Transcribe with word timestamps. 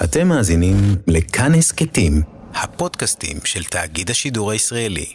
אתם 0.00 0.28
מאזינים 0.28 0.74
לכאן 1.06 1.54
הסכתים, 1.54 2.22
הפודקאסטים 2.54 3.36
של 3.44 3.64
תאגיד 3.64 4.10
השידור 4.10 4.50
הישראלי. 4.50 5.06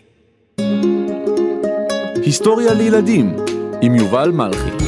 היסטוריה 2.23 2.73
לילדים 2.73 3.35
עם 3.81 3.95
יובל 3.95 4.31
מלכי. 4.31 4.85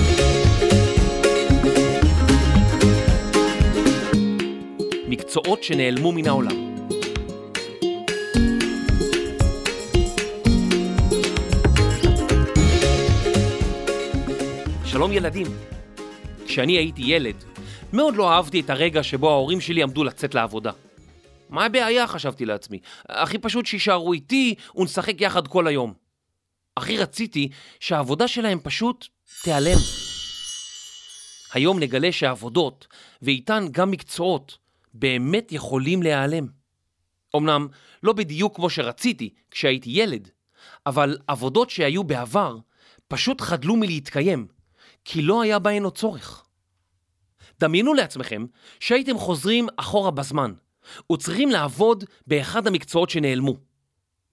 מקצועות 5.08 5.64
שנעלמו 5.64 6.12
מן 6.12 6.28
העולם. 6.28 6.76
שלום 14.86 15.12
ילדים. 15.12 15.48
כשאני 16.46 16.78
הייתי 16.78 17.02
ילד, 17.06 17.44
מאוד 17.94 18.16
לא 18.16 18.32
אהבתי 18.32 18.60
את 18.60 18.70
הרגע 18.70 19.04
שבו 19.04 19.30
ההורים 19.30 19.62
שלי 19.62 19.84
עמדו 19.84 20.04
לצאת 20.04 20.36
לעבודה. 20.36 20.72
מה 21.50 21.66
הבעיה, 21.66 22.08
חשבתי 22.08 22.46
לעצמי. 22.46 22.80
הכי 23.10 23.38
פשוט 23.38 23.66
שיישארו 23.66 24.14
איתי 24.14 24.56
ונשחק 24.76 25.22
יחד 25.22 25.48
כל 25.48 25.68
היום. 25.68 25.94
הכי 26.78 26.98
רציתי 26.98 27.50
שהעבודה 27.80 28.28
שלהם 28.28 28.60
פשוט 28.64 29.08
תיעלם. 29.44 29.78
היום 31.54 31.80
נגלה 31.80 32.12
שהעבודות, 32.12 32.88
ואיתן 33.22 33.68
גם 33.72 33.92
מקצועות, 33.92 34.58
באמת 34.94 35.52
יכולים 35.52 36.04
להיעלם. 36.04 36.48
אמנם 37.36 37.68
לא 38.04 38.14
בדיוק 38.14 38.56
כמו 38.56 38.70
שרציתי 38.70 39.30
כשהייתי 39.52 39.90
ילד, 39.90 40.30
אבל 40.86 41.18
עבודות 41.28 41.70
שהיו 41.70 42.04
בעבר 42.04 42.58
פשוט 43.08 43.42
חדלו 43.42 43.76
מלהתקיים, 43.76 44.48
כי 45.06 45.22
לא 45.22 45.42
היה 45.42 45.60
בהן 45.60 45.84
עוד 45.84 45.98
צורך. 45.98 46.44
דמיינו 47.60 47.94
לעצמכם 47.94 48.46
שהייתם 48.80 49.18
חוזרים 49.18 49.68
אחורה 49.78 50.12
בזמן 50.12 50.54
וצריכים 51.12 51.50
לעבוד 51.50 52.04
באחד 52.28 52.68
המקצועות 52.68 53.10
שנעלמו. 53.10 53.56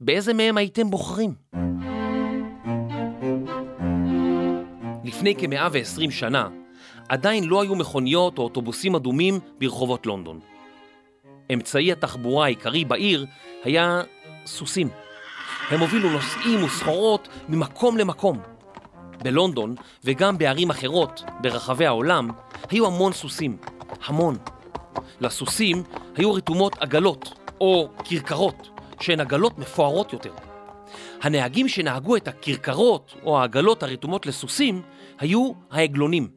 באיזה 0.00 0.34
מהם 0.34 0.56
הייתם 0.56 0.90
בוחרים? 0.90 1.34
לפני 5.04 5.34
כ-120 5.38 6.10
שנה 6.10 6.48
עדיין 7.08 7.44
לא 7.44 7.62
היו 7.62 7.74
מכוניות 7.74 8.38
או 8.38 8.42
אוטובוסים 8.42 8.94
אדומים 8.94 9.40
ברחובות 9.58 10.06
לונדון. 10.06 10.40
אמצעי 11.52 11.92
התחבורה 11.92 12.44
העיקרי 12.44 12.84
בעיר 12.84 13.26
היה 13.64 14.02
סוסים. 14.46 14.88
הם 15.68 15.80
הובילו 15.80 16.10
נוסעים 16.10 16.64
וסחורות 16.64 17.28
ממקום 17.48 17.96
למקום. 17.96 18.55
בלונדון 19.22 19.74
וגם 20.04 20.38
בערים 20.38 20.70
אחרות 20.70 21.22
ברחבי 21.40 21.86
העולם 21.86 22.30
היו 22.70 22.86
המון 22.86 23.12
סוסים, 23.12 23.56
המון. 24.06 24.36
לסוסים 25.20 25.82
היו 26.16 26.32
רתומות 26.34 26.76
עגלות 26.80 27.32
או 27.60 27.88
כרכרות, 28.04 28.68
שהן 29.00 29.20
עגלות 29.20 29.58
מפוארות 29.58 30.12
יותר. 30.12 30.32
הנהגים 31.22 31.68
שנהגו 31.68 32.16
את 32.16 32.28
הכרכרות 32.28 33.14
או 33.24 33.40
העגלות 33.40 33.82
הרתומות 33.82 34.26
לסוסים 34.26 34.82
היו 35.18 35.52
העגלונים. 35.70 36.28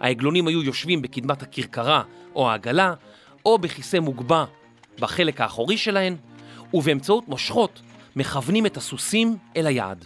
העגלונים 0.00 0.48
היו 0.48 0.62
יושבים 0.62 1.02
בקדמת 1.02 1.42
הכרכרה 1.42 2.02
או 2.34 2.50
העגלה 2.50 2.94
או 3.46 3.58
בכיסא 3.58 3.96
מוגבע 3.96 4.44
בחלק 5.00 5.40
האחורי 5.40 5.76
שלהן 5.76 6.16
ובאמצעות 6.74 7.28
מושכות 7.28 7.80
מכוונים 8.16 8.66
את 8.66 8.76
הסוסים 8.76 9.36
אל 9.56 9.66
היעד. 9.66 10.04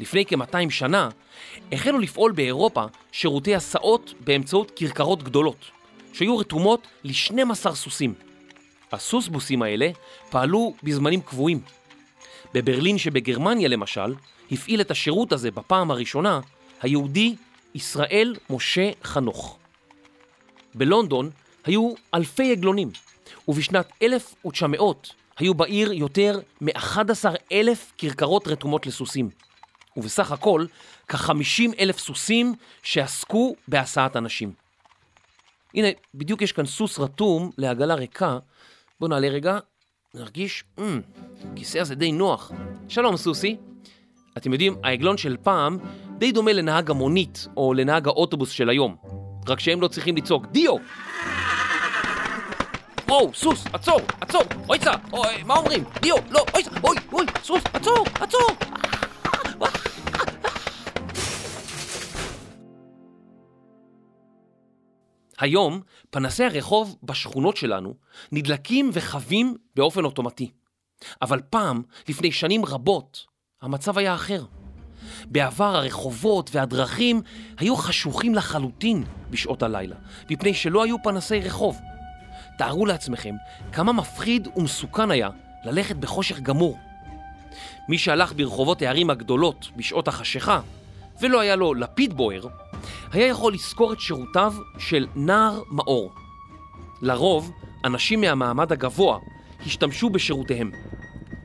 לפני 0.00 0.26
כ-200 0.26 0.70
שנה 0.70 1.08
החלו 1.72 1.98
לפעול 1.98 2.32
באירופה 2.32 2.84
שירותי 3.12 3.54
הסעות 3.54 4.14
באמצעות 4.20 4.72
כרכרות 4.76 5.22
גדולות, 5.22 5.70
שהיו 6.12 6.38
רתומות 6.38 6.86
ל-12 7.04 7.74
סוסים. 7.74 8.14
הסוסבוסים 8.92 9.62
האלה 9.62 9.90
פעלו 10.30 10.74
בזמנים 10.82 11.20
קבועים. 11.20 11.60
בברלין 12.54 12.98
שבגרמניה 12.98 13.68
למשל, 13.68 14.14
הפעיל 14.52 14.80
את 14.80 14.90
השירות 14.90 15.32
הזה 15.32 15.50
בפעם 15.50 15.90
הראשונה 15.90 16.40
היהודי 16.82 17.34
ישראל 17.74 18.36
משה 18.50 18.90
חנוך. 19.04 19.58
בלונדון 20.74 21.30
היו 21.64 21.92
אלפי 22.14 22.52
עגלונים, 22.52 22.90
ובשנת 23.48 23.92
1900 24.02 25.12
היו 25.38 25.54
בעיר 25.54 25.92
יותר 25.92 26.40
מ-11 26.60 27.24
אלף 27.52 27.92
כרכרות 27.98 28.48
רתומות 28.48 28.86
לסוסים. 28.86 29.49
ובסך 30.00 30.32
הכל 30.32 30.66
כ-50 31.08 31.72
אלף 31.78 31.98
סוסים 31.98 32.54
שעסקו 32.82 33.54
בהסעת 33.68 34.16
אנשים. 34.16 34.52
הנה, 35.74 35.88
בדיוק 36.14 36.42
יש 36.42 36.52
כאן 36.52 36.66
סוס 36.66 36.98
רתום 36.98 37.50
לעגלה 37.58 37.94
ריקה. 37.94 38.38
בואו 39.00 39.10
נעלה 39.10 39.28
רגע, 39.28 39.58
נרגיש, 40.14 40.64
mm, 40.78 40.82
הכיסא 41.52 41.78
הזה 41.78 41.94
די 41.94 42.12
נוח. 42.12 42.52
שלום 42.88 43.16
סוסי. 43.16 43.56
אתם 44.36 44.52
יודעים, 44.52 44.76
העגלון 44.84 45.16
של 45.16 45.36
פעם 45.42 45.78
די 46.18 46.32
דומה 46.32 46.52
לנהג 46.52 46.90
המונית 46.90 47.46
או 47.56 47.74
לנהג 47.74 48.08
האוטובוס 48.08 48.50
של 48.50 48.68
היום. 48.68 48.96
רק 49.48 49.60
שהם 49.60 49.80
לא 49.80 49.88
צריכים 49.88 50.16
לצעוק, 50.16 50.46
דיו! 50.46 50.76
או, 53.08 53.30
סוס, 53.34 53.64
עצור, 53.72 54.00
עצור, 54.20 54.42
אוי 54.68 54.78
צה, 54.78 54.92
אוי, 55.12 55.42
מה 55.46 55.54
אומרים? 55.54 55.84
דיו, 56.00 56.16
לא, 56.30 56.44
אוי 56.54 56.62
צה, 56.62 56.70
אוי, 56.84 56.96
אוי, 57.12 57.26
סוס, 57.42 57.62
עצור, 57.72 58.06
עצור! 58.20 58.50
היום 65.40 65.80
פנסי 66.10 66.44
הרחוב 66.44 66.96
בשכונות 67.02 67.56
שלנו 67.56 67.94
נדלקים 68.32 68.90
וחווים 68.92 69.56
באופן 69.76 70.04
אוטומטי. 70.04 70.50
אבל 71.22 71.40
פעם, 71.50 71.82
לפני 72.08 72.32
שנים 72.32 72.64
רבות, 72.64 73.26
המצב 73.62 73.98
היה 73.98 74.14
אחר. 74.14 74.44
בעבר 75.26 75.76
הרחובות 75.76 76.50
והדרכים 76.52 77.22
היו 77.58 77.76
חשוכים 77.76 78.34
לחלוטין 78.34 79.04
בשעות 79.30 79.62
הלילה, 79.62 79.96
מפני 80.30 80.54
שלא 80.54 80.84
היו 80.84 81.02
פנסי 81.02 81.40
רחוב. 81.40 81.78
תארו 82.58 82.86
לעצמכם 82.86 83.34
כמה 83.72 83.92
מפחיד 83.92 84.48
ומסוכן 84.56 85.10
היה 85.10 85.28
ללכת 85.64 85.96
בחושך 85.96 86.40
גמור. 86.40 86.78
מי 87.88 87.98
שהלך 87.98 88.32
ברחובות 88.36 88.82
הערים 88.82 89.10
הגדולות 89.10 89.68
בשעות 89.76 90.08
החשיכה, 90.08 90.60
ולא 91.20 91.40
היה 91.40 91.56
לו 91.56 91.74
לפיד 91.74 92.14
בוער, 92.14 92.46
היה 93.12 93.26
יכול 93.26 93.54
לשכור 93.54 93.92
את 93.92 94.00
שירותיו 94.00 94.54
של 94.78 95.06
נער 95.14 95.62
מאור. 95.70 96.12
לרוב, 97.02 97.52
אנשים 97.84 98.20
מהמעמד 98.20 98.72
הגבוה 98.72 99.18
השתמשו 99.66 100.10
בשירותיהם. 100.10 100.70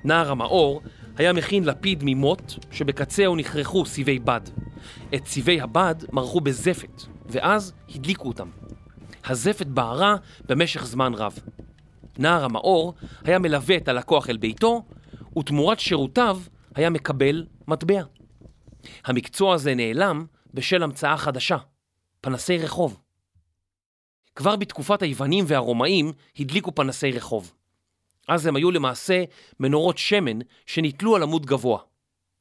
נער 0.03 0.31
המאור 0.31 0.81
היה 1.17 1.33
מכין 1.33 1.63
לפיד 1.63 2.01
ממוט 2.05 2.53
שבקצהו 2.71 3.35
נכרחו 3.35 3.85
סיבי 3.85 4.19
בד. 4.19 4.41
את 5.15 5.27
סיבי 5.27 5.61
הבד 5.61 5.95
מרחו 6.11 6.41
בזפת, 6.41 7.01
ואז 7.25 7.73
הדליקו 7.95 8.27
אותם. 8.27 8.49
הזפת 9.25 9.67
בערה 9.67 10.15
במשך 10.49 10.85
זמן 10.85 11.13
רב. 11.13 11.39
נער 12.17 12.45
המאור 12.45 12.93
היה 13.23 13.39
מלווה 13.39 13.77
את 13.77 13.87
הלקוח 13.87 14.29
אל 14.29 14.37
ביתו, 14.37 14.83
ותמורת 15.39 15.79
שירותיו 15.79 16.39
היה 16.75 16.89
מקבל 16.89 17.45
מטבע. 17.67 18.01
המקצוע 19.05 19.53
הזה 19.53 19.75
נעלם 19.75 20.25
בשל 20.55 20.83
המצאה 20.83 21.17
חדשה, 21.17 21.57
פנסי 22.21 22.57
רחוב. 22.57 22.99
כבר 24.35 24.55
בתקופת 24.55 25.01
היוונים 25.01 25.45
והרומאים 25.47 26.11
הדליקו 26.39 26.75
פנסי 26.75 27.11
רחוב. 27.11 27.53
אז 28.27 28.45
הם 28.45 28.55
היו 28.55 28.71
למעשה 28.71 29.23
מנורות 29.59 29.97
שמן 29.97 30.39
שניתלו 30.65 31.15
על 31.15 31.23
עמוד 31.23 31.45
גבוה. 31.45 31.79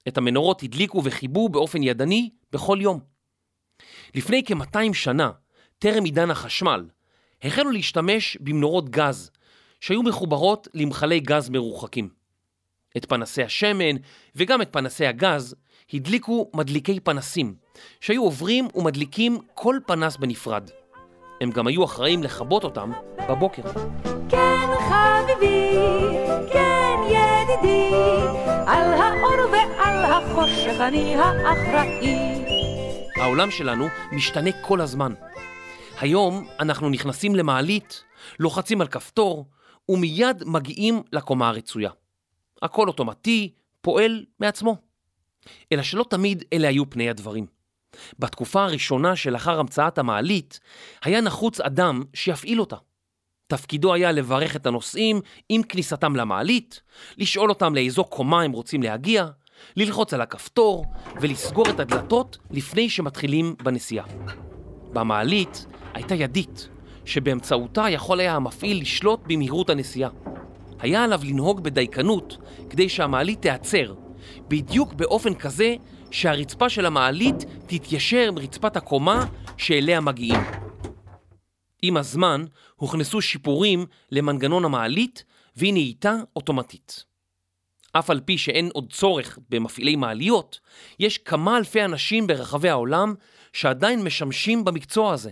את 0.09 0.19
המנורות 0.19 0.63
הדליקו 0.63 1.03
וחיבו 1.05 1.49
באופן 1.49 1.83
ידני 1.83 2.31
בכל 2.53 2.79
יום. 2.81 3.01
לפני 4.15 4.43
כ-200 4.47 4.93
שנה, 4.95 5.31
טרם 5.79 6.05
עידן 6.05 6.31
החשמל, 6.31 6.89
החלו 7.43 7.71
להשתמש 7.71 8.37
במנורות 8.41 8.89
גז, 8.89 9.31
שהיו 9.81 10.03
מחוברות 10.03 10.69
למכלי 10.75 11.21
גז 11.21 11.49
מרוחקים. 11.49 12.09
את 12.97 13.05
פנסי 13.05 13.43
השמן 13.43 13.97
וגם 14.37 14.63
את 14.63 14.73
פנסי 14.73 15.07
הגז 15.07 15.55
הדליקו 15.93 16.51
מדליקי 16.55 17.01
פנסים, 17.01 17.55
שהיו 18.01 18.23
עוברים 18.23 18.69
ומדליקים 18.75 19.39
כל 19.55 19.79
פנס 19.87 20.17
בנפרד. 20.17 20.71
הם 21.41 21.51
גם 21.51 21.67
היו 21.67 21.85
אחראים 21.85 22.23
לכבות 22.23 22.65
אותם 22.65 22.93
בבוקר. 23.29 23.63
כן 24.29 24.69
חביבי, 24.89 25.77
כן 26.53 26.99
ידידי, 27.09 27.91
על 28.67 28.93
האור 28.93 29.51
ועל 29.53 30.05
החושך 30.05 30.81
אני 30.81 31.15
האחראי. 31.17 32.45
העולם 33.17 33.51
שלנו 33.51 33.87
משתנה 34.13 34.51
כל 34.63 34.81
הזמן. 34.81 35.15
היום 36.01 36.47
אנחנו 36.61 36.89
נכנסים 36.89 37.35
למעלית, 37.35 38.05
לוחצים 38.39 38.81
על 38.81 38.87
כפתור, 38.87 39.47
ומיד 39.89 40.43
מגיעים 40.47 41.03
לקומה 41.13 41.49
הרצויה. 41.49 41.91
הכל 42.63 42.89
אוטומטי, 42.89 43.53
פועל 43.81 44.25
מעצמו. 44.41 44.94
אלא 45.73 45.83
שלא 45.83 46.05
תמיד 46.11 46.45
אלה 46.53 46.69
היו 46.69 46.91
פני 46.91 47.11
הדברים. 47.11 47.47
בתקופה 48.19 48.65
הראשונה 48.65 49.17
שלאחר 49.17 49.61
המצאת 49.61 49.99
המעלית, 49.99 50.61
היה 51.05 51.21
נחוץ 51.21 51.61
אדם 51.61 52.03
שיפעיל 52.15 52.61
אותה. 52.61 52.77
תפקידו 53.47 53.95
היה 53.95 54.13
לברך 54.13 54.57
את 54.57 54.67
הנוסעים 54.67 55.21
עם 55.49 55.63
כניסתם 55.63 56.17
למעלית, 56.17 56.81
לשאול 57.17 57.51
אותם 57.51 57.75
לאיזו 57.75 58.05
קומה 58.05 58.43
הם 58.43 58.53
רוצים 58.53 58.83
להגיע, 58.83 59.27
ללחוץ 59.77 60.15
על 60.15 60.21
הכפתור 60.21 60.87
ולסגור 61.21 61.71
את 61.71 61.81
הדלתות 61.81 62.39
לפני 62.51 62.91
שמתחילים 62.91 63.55
בנסיעה. 63.63 64.07
במעלית 64.93 65.67
הייתה 65.95 66.15
ידית, 66.15 66.69
שבאמצעותה 67.05 67.91
יכול 67.91 68.21
היה 68.21 68.35
המפעיל 68.35 68.81
לשלוט 68.81 69.21
במהירות 69.27 69.71
הנסיעה. 69.71 70.11
היה 70.81 71.05
עליו 71.05 71.21
לנהוג 71.25 71.61
בדייקנות 71.61 72.37
כדי 72.71 72.89
שהמעלית 72.89 73.43
תיעצר, 73.43 73.95
בדיוק 74.49 74.93
באופן 74.93 75.35
כזה 75.35 75.75
שהרצפה 76.11 76.69
של 76.69 76.87
המעלית 76.87 77.45
תתיישר 77.67 78.29
עם 78.29 78.39
רצפת 78.39 78.77
הקומה 78.77 79.25
שאליה 79.57 80.01
מגיעים. 80.01 80.41
עם 81.83 81.97
הזמן 81.97 82.45
הוכנסו 82.77 83.21
שיפורים 83.21 83.87
למנגנון 84.11 84.65
המעלית 84.65 85.25
והיא 85.57 85.73
נהייתה 85.73 86.15
אוטומטית. 86.37 87.05
אף 87.93 88.11
על 88.11 88.21
פי 88.21 88.39
שאין 88.39 88.71
עוד 88.73 88.93
צורך 88.93 89.39
במפעילי 89.49 89.97
מעליות, 89.97 90.61
יש 91.01 91.19
כמה 91.19 91.57
אלפי 91.57 91.85
אנשים 91.85 92.27
ברחבי 92.27 92.69
העולם 92.69 93.15
שעדיין 93.53 94.03
משמשים 94.03 94.65
במקצוע 94.65 95.13
הזה. 95.13 95.31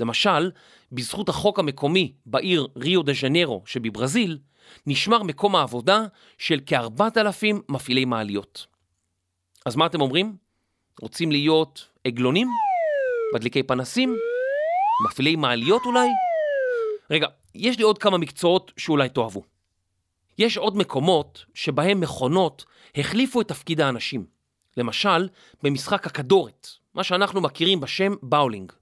למשל, 0.00 0.50
בזכות 0.92 1.28
החוק 1.28 1.58
המקומי 1.58 2.12
בעיר 2.26 2.66
ריו 2.76 3.02
דה 3.02 3.12
ז'נרו 3.12 3.62
שבברזיל, 3.66 4.38
נשמר 4.86 5.22
מקום 5.22 5.56
העבודה 5.56 6.04
של 6.38 6.60
כ-4,000 6.66 7.56
מפעילי 7.68 8.04
מעליות. 8.04 8.66
אז 9.66 9.76
מה 9.76 9.86
אתם 9.86 10.00
אומרים? 10.00 10.36
רוצים 11.00 11.32
להיות 11.32 11.88
עגלונים? 12.04 12.48
מדליקי 13.34 13.62
פנסים? 13.62 14.16
מפעילי 15.06 15.36
מעליות 15.36 15.82
אולי? 15.86 16.08
רגע, 17.10 17.26
יש 17.54 17.78
לי 17.78 17.82
עוד 17.82 17.98
כמה 17.98 18.18
מקצועות 18.18 18.72
שאולי 18.76 19.08
תאהבו. 19.08 19.42
יש 20.38 20.56
עוד 20.56 20.76
מקומות 20.76 21.44
שבהם 21.54 22.00
מכונות 22.00 22.64
החליפו 22.96 23.40
את 23.40 23.48
תפקיד 23.48 23.80
האנשים. 23.80 24.26
למשל, 24.76 25.28
במשחק 25.62 26.06
הכדורת, 26.06 26.68
מה 26.94 27.04
שאנחנו 27.04 27.40
מכירים 27.40 27.80
בשם 27.80 28.14
באולינג. 28.22 28.72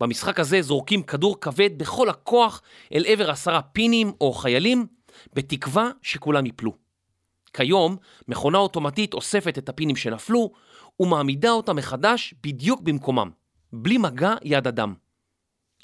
במשחק 0.00 0.40
הזה 0.40 0.62
זורקים 0.62 1.02
כדור 1.02 1.40
כבד 1.40 1.78
בכל 1.78 2.08
הכוח 2.08 2.62
אל 2.94 3.04
עבר 3.06 3.30
עשרה 3.30 3.62
פינים 3.62 4.12
או 4.20 4.32
חיילים, 4.32 4.86
בתקווה 5.32 5.90
שכולם 6.02 6.46
יפלו. 6.46 6.76
כיום, 7.52 7.96
מכונה 8.28 8.58
אוטומטית 8.58 9.14
אוספת 9.14 9.58
את 9.58 9.68
הפינים 9.68 9.96
שנפלו 9.96 10.52
ומעמידה 11.00 11.50
אותם 11.50 11.76
מחדש 11.76 12.34
בדיוק 12.42 12.80
במקומם, 12.80 13.30
בלי 13.72 13.98
מגע 13.98 14.34
יד 14.42 14.66
אדם. 14.66 14.94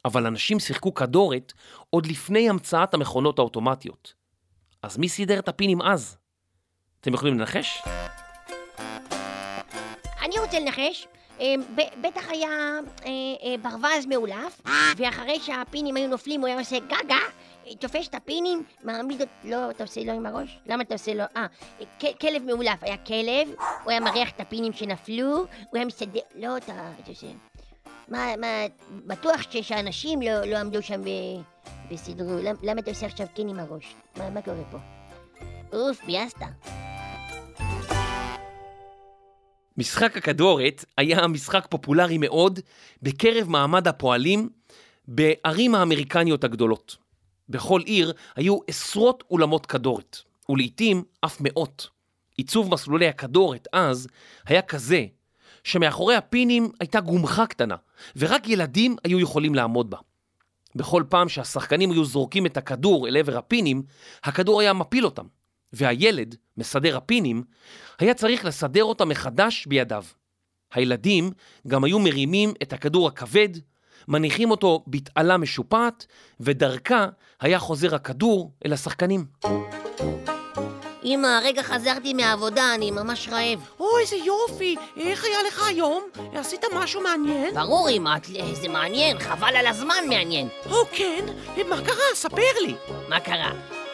אבל 0.04 0.26
אנשים 0.26 0.60
שיחקו 0.60 0.94
כדורת 0.94 1.52
עוד 1.90 2.06
לפני 2.06 2.50
המצאת 2.50 2.94
המכונות 2.94 3.38
האוטומטיות. 3.38 4.14
אז 4.82 4.98
מי 4.98 5.08
סידר 5.08 5.38
את 5.38 5.48
הפינים 5.48 5.82
אז? 5.82 6.16
אתם 7.00 7.14
יכולים 7.14 7.38
לנחש? 7.38 7.82
אני 10.22 10.38
רוצה 10.38 10.60
לנחש. 10.60 11.06
אה, 11.40 11.54
בטח 12.00 12.30
היה 12.30 12.48
אה, 13.06 13.10
אה, 13.42 13.54
ברווז 13.62 14.06
מאולף, 14.08 14.60
ואחרי 14.96 15.40
שהפינים 15.40 15.96
היו 15.96 16.08
נופלים 16.08 16.40
הוא 16.40 16.48
היה 16.48 16.58
עושה 16.58 16.78
גגה, 16.78 17.18
אה, 17.68 17.74
תופס 17.76 18.08
את 18.08 18.14
הפינים, 18.14 18.62
מעמיד 18.84 19.20
אותו, 19.20 19.32
לא, 19.44 19.70
אתה 19.70 19.82
עושה 19.84 20.00
לו 20.04 20.12
עם 20.12 20.26
הראש? 20.26 20.58
למה 20.66 20.82
אתה 20.82 20.94
עושה 20.94 21.14
לו? 21.14 21.24
אה, 21.36 21.46
כלב 22.20 22.42
מאולף, 22.46 22.78
היה 22.82 22.96
כלב, 22.96 23.48
הוא 23.84 23.90
היה 23.90 24.00
מריח 24.00 24.30
את 24.30 24.40
הפינים 24.40 24.72
שנפלו, 24.72 25.26
הוא 25.36 25.46
היה 25.72 25.84
מסדר, 25.84 26.20
לא, 26.34 26.56
אתה, 26.56 26.72
אתה 27.02 27.10
עושה... 27.10 27.26
מה, 28.08 28.36
מה, 28.36 28.46
בטוח 29.06 29.42
ש- 29.42 29.56
שאנשים 29.56 30.22
לא, 30.22 30.44
לא 30.44 30.56
עמדו 30.58 30.82
שם 30.82 31.02
וסידרו, 31.90 32.38
למ- 32.42 32.56
למה 32.62 32.80
אתה 32.80 32.90
עושה 32.90 33.06
עכשיו 33.06 33.26
כן 33.34 33.48
עם 33.48 33.58
הראש? 33.58 33.94
מה, 34.16 34.30
מה 34.30 34.42
קורה 34.42 34.62
פה? 34.70 34.78
אוף, 35.72 36.04
ביאסת. 36.06 36.36
משחק 39.78 40.16
הכדורת 40.16 40.84
היה 40.98 41.26
משחק 41.26 41.66
פופולרי 41.70 42.18
מאוד 42.18 42.60
בקרב 43.02 43.48
מעמד 43.48 43.88
הפועלים 43.88 44.48
בערים 45.08 45.74
האמריקניות 45.74 46.44
הגדולות. 46.44 46.96
בכל 47.48 47.80
עיר 47.86 48.12
היו 48.36 48.58
עשרות 48.66 49.24
אולמות 49.30 49.66
כדורת, 49.66 50.18
ולעיתים 50.48 51.04
אף 51.20 51.38
מאות. 51.40 51.88
עיצוב 52.36 52.72
מסלולי 52.72 53.08
הכדורת 53.08 53.68
אז 53.72 54.08
היה 54.46 54.62
כזה 54.62 55.06
שמאחורי 55.64 56.14
הפינים 56.14 56.70
הייתה 56.80 57.00
גומחה 57.00 57.46
קטנה, 57.46 57.76
ורק 58.16 58.48
ילדים 58.48 58.96
היו 59.04 59.20
יכולים 59.20 59.54
לעמוד 59.54 59.90
בה. 59.90 59.98
בכל 60.74 61.02
פעם 61.08 61.28
שהשחקנים 61.28 61.90
היו 61.90 62.04
זורקים 62.04 62.46
את 62.46 62.56
הכדור 62.56 63.08
אל 63.08 63.16
עבר 63.16 63.38
הפינים, 63.38 63.82
הכדור 64.24 64.60
היה 64.60 64.72
מפיל 64.72 65.04
אותם, 65.04 65.26
והילד, 65.72 66.36
מסדר 66.56 66.96
הפינים, 66.96 67.44
היה 67.98 68.14
צריך 68.14 68.44
לסדר 68.44 68.84
אותם 68.84 69.08
מחדש 69.08 69.66
בידיו. 69.66 70.04
הילדים 70.72 71.30
גם 71.66 71.84
היו 71.84 71.98
מרימים 71.98 72.52
את 72.62 72.72
הכדור 72.72 73.08
הכבד, 73.08 73.48
מניחים 74.08 74.50
אותו 74.50 74.84
בתעלה 74.86 75.36
משופעת, 75.36 76.06
ודרכה 76.40 77.06
היה 77.40 77.58
חוזר 77.58 77.94
הכדור 77.94 78.52
אל 78.66 78.72
השחקנים. 78.72 79.24
אמא, 81.04 81.26
הרגע 81.26 81.62
חזרתי 81.62 82.14
מהעבודה, 82.14 82.74
אני 82.74 82.90
ממש 82.90 83.28
רעב. 83.32 83.60
או, 83.80 83.98
איזה 84.00 84.16
יופי! 84.16 84.76
איך 84.96 85.24
היה 85.24 85.38
לך 85.48 85.66
היום? 85.68 86.02
עשית 86.34 86.60
משהו 86.74 87.00
מעניין? 87.02 87.54
ברור, 87.54 87.88
אמא, 87.90 88.16
את- 88.16 88.24
זה 88.62 88.68
מעניין, 88.68 89.18
חבל 89.18 89.56
על 89.56 89.66
הזמן 89.66 90.04
מעניין. 90.08 90.48
או, 90.70 90.76
כן? 90.92 91.24
מה 91.68 91.76
קרה? 91.84 92.04
ספר 92.14 92.36
לי. 92.66 92.74
מה 93.08 93.20
קרה? 93.20 93.50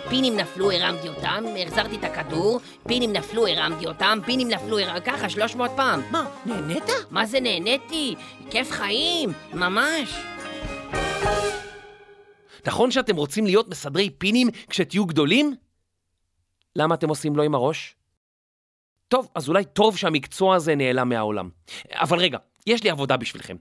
פינים 0.09 0.37
נפלו, 0.37 0.71
הרמתי 0.71 1.09
אותם, 1.09 1.45
החזרתי 1.63 1.97
את 1.97 2.05
הכדור, 2.05 2.61
פינים 2.89 3.13
נפלו, 3.13 3.47
הרמתי 3.47 3.87
אותם, 3.87 4.19
פינים 4.25 4.49
נפלו, 4.49 4.79
הר... 4.79 5.01
ככה, 5.01 5.29
300 5.29 5.71
פעם. 5.77 6.01
מה, 6.11 6.27
נהנית? 6.47 6.85
מה 7.11 7.27
זה 7.27 7.41
נהניתי? 7.41 8.15
כיף 8.51 8.71
חיים, 8.71 9.31
ממש. 9.53 10.15
נכון 12.67 12.91
שאתם 12.91 13.17
רוצים 13.17 13.47
להיות 13.47 13.69
מסדרי 13.69 14.11
פינים 14.11 14.49
כשתהיו 14.71 15.07
גדולים? 15.07 15.55
למה 16.77 16.95
אתם 16.95 17.09
עושים 17.09 17.37
לא 17.37 17.43
עם 17.43 17.55
הראש? 17.55 17.97
טוב, 19.09 19.29
אז 19.35 19.49
אולי 19.49 19.65
טוב 19.65 19.97
שהמקצוע 19.97 20.55
הזה 20.55 20.75
נעלם 20.75 21.09
מהעולם. 21.09 21.49
אבל 21.93 22.19
רגע, 22.19 22.39
יש 22.67 22.83
לי 22.83 22.91
עבודה 22.91 23.17
בשבילכם. 23.17 23.57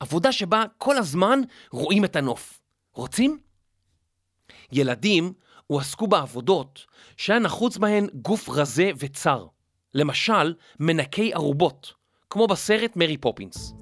עבודה 0.00 0.32
שבה 0.32 0.64
כל 0.78 0.96
הזמן 0.96 1.40
רואים 1.70 2.04
את 2.04 2.16
הנוף. 2.16 2.60
רוצים? 2.94 3.38
ילדים 4.72 5.32
הועסקו 5.66 6.06
בעבודות 6.06 6.86
שהיה 7.16 7.38
נחוץ 7.38 7.76
בהן 7.76 8.06
גוף 8.14 8.48
רזה 8.48 8.90
וצר. 8.98 9.46
למשל, 9.94 10.54
מנקי 10.80 11.34
ערובות, 11.34 11.92
כמו 12.30 12.46
בסרט 12.46 12.96
מרי 12.96 13.16
פופינס. 13.16 13.74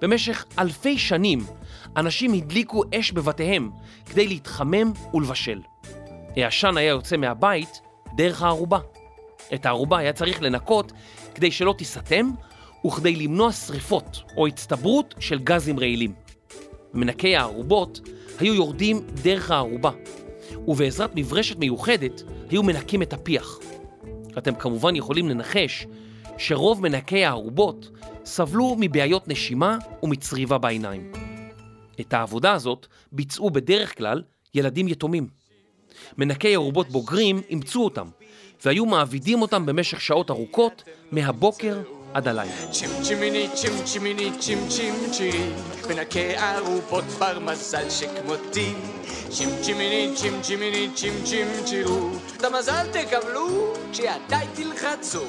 במשך 0.00 0.44
אלפי 0.58 0.98
שנים 0.98 1.38
אנשים 1.96 2.32
הדליקו 2.32 2.82
אש 2.94 3.12
בבתיהם 3.12 3.70
כדי 4.06 4.28
להתחמם 4.28 4.92
ולבשל. 5.14 5.60
העשן 6.36 6.76
היה 6.76 6.88
יוצא 6.88 7.16
מהבית 7.16 7.80
דרך 8.16 8.42
הערובה. 8.42 8.78
את 9.54 9.66
הערובה 9.66 9.98
היה 9.98 10.12
צריך 10.12 10.42
לנקות 10.42 10.92
כדי 11.34 11.50
שלא 11.50 11.74
תיסתם 11.78 12.30
וכדי 12.86 13.16
למנוע 13.16 13.52
שריפות 13.52 14.22
או 14.36 14.46
הצטברות 14.46 15.14
של 15.18 15.38
גזים 15.38 15.78
רעילים. 15.78 16.14
מנקי 16.94 17.36
הערובות 17.36 18.00
היו 18.40 18.54
יורדים 18.54 19.06
דרך 19.22 19.50
הערובה, 19.50 19.90
ובעזרת 20.68 21.10
מברשת 21.14 21.58
מיוחדת 21.58 22.22
היו 22.50 22.62
מנקים 22.62 23.02
את 23.02 23.12
הפיח. 23.12 23.58
אתם 24.38 24.54
כמובן 24.54 24.96
יכולים 24.96 25.28
לנחש 25.28 25.86
שרוב 26.38 26.82
מנקי 26.82 27.24
הערובות 27.24 27.90
סבלו 28.24 28.76
מבעיות 28.78 29.28
נשימה 29.28 29.78
ומצריבה 30.02 30.58
בעיניים. 30.58 31.12
את 32.00 32.12
העבודה 32.14 32.52
הזאת 32.52 32.86
ביצעו 33.12 33.50
בדרך 33.50 33.98
כלל 33.98 34.22
ילדים 34.54 34.88
יתומים. 34.88 35.28
מנקי 36.18 36.54
ערובות 36.54 36.88
בוגרים 36.88 37.40
אימצו 37.48 37.84
אותם, 37.84 38.06
והיו 38.64 38.86
מעבידים 38.86 39.42
אותם 39.42 39.66
במשך 39.66 40.00
שעות 40.00 40.30
ארוכות 40.30 40.82
מהבוקר 41.12 41.82
עד 42.14 42.28
הלילה. 42.28 42.72
צ'ים 42.72 42.90
צ'ימיני 43.02 43.48
צ'ים 43.54 43.84
צ'ימיני 43.84 44.30
צ'ים 44.38 44.68
צ'ים 44.68 44.94
צ'ים. 45.10 45.54
מנקה 45.88 46.20
ערובות 46.20 47.04
בר 47.04 47.38
מזל 47.38 47.90
שכמותי 47.90 48.74
צ'ים 49.30 49.48
צ'ימיני 49.62 50.12
צ'ים 50.16 50.42
צ'ימיני 50.42 50.88
צ'ים 50.94 51.12
צ'ים 51.24 51.46
צ'ירו. 51.64 52.10
את 52.36 52.44
המזל 52.44 52.86
תקבלו 52.92 53.74
כשידי 53.92 54.46
תלחצו 54.54 55.24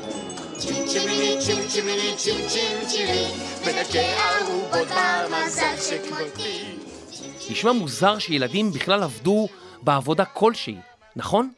צ'ים 0.57 0.87
צ'ימיני 0.87 1.37
צ'ים 1.39 1.67
צ'ימיני 1.67 2.15
צ'ים 2.17 2.47
צ'ים 2.47 2.87
צ'ירים 2.87 3.31
מנקה 3.65 3.99
ערובות 3.99 4.87
בר 4.87 5.27
מזל 5.31 5.75
שכמותי 5.89 6.79
נשמע 7.49 7.71
מוזר 7.71 8.19
שילדים 8.19 8.71
בכלל 8.71 9.03
עבדו 9.03 9.47
בעבודה 9.81 10.25
כלשהי, 10.25 10.77
נכון? 11.15 11.51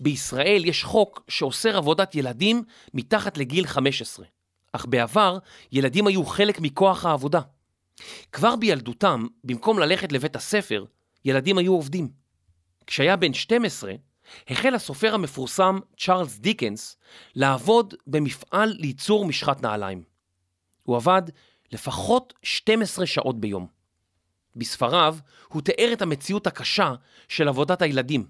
בישראל 0.00 0.64
יש 0.64 0.84
חוק 0.84 1.22
שאוסר 1.28 1.76
עבודת 1.76 2.14
ילדים 2.14 2.62
מתחת 2.94 3.38
לגיל 3.38 3.66
15, 3.66 4.26
אך 4.76 4.86
בעבר 4.86 5.38
ילדים 5.72 6.06
היו 6.06 6.26
חלק 6.26 6.60
מכוח 6.60 7.06
העבודה. 7.06 7.40
כבר 8.32 8.56
בילדותם, 8.56 9.26
במקום 9.44 9.78
ללכת 9.78 10.12
לבית 10.12 10.36
הספר, 10.36 10.84
ילדים 11.24 11.58
היו 11.58 11.72
עובדים. 11.72 12.08
כשהיה 12.86 13.16
בן 13.16 13.34
12, 13.34 13.92
החל 14.48 14.74
הסופר 14.74 15.14
המפורסם 15.14 15.78
צ'ארלס 15.98 16.38
דיקנס 16.38 16.96
לעבוד 17.34 17.94
במפעל 18.06 18.74
לייצור 18.78 19.24
משחת 19.24 19.62
נעליים. 19.62 20.02
הוא 20.82 20.96
עבד 20.96 21.22
לפחות 21.72 22.34
12 22.42 23.06
שעות 23.06 23.40
ביום. 23.40 23.66
בספריו 24.56 25.16
הוא 25.48 25.62
תיאר 25.62 25.92
את 25.92 26.02
המציאות 26.02 26.46
הקשה 26.46 26.94
של 27.28 27.48
עבודת 27.48 27.82
הילדים. 27.82 28.26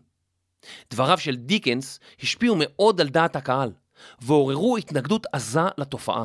דבריו 0.90 1.18
של 1.18 1.36
דיקנס 1.36 2.00
השפיעו 2.22 2.56
מאוד 2.58 3.00
על 3.00 3.08
דעת 3.08 3.36
הקהל, 3.36 3.72
ועוררו 4.20 4.76
התנגדות 4.76 5.26
עזה 5.32 5.60
לתופעה. 5.78 6.24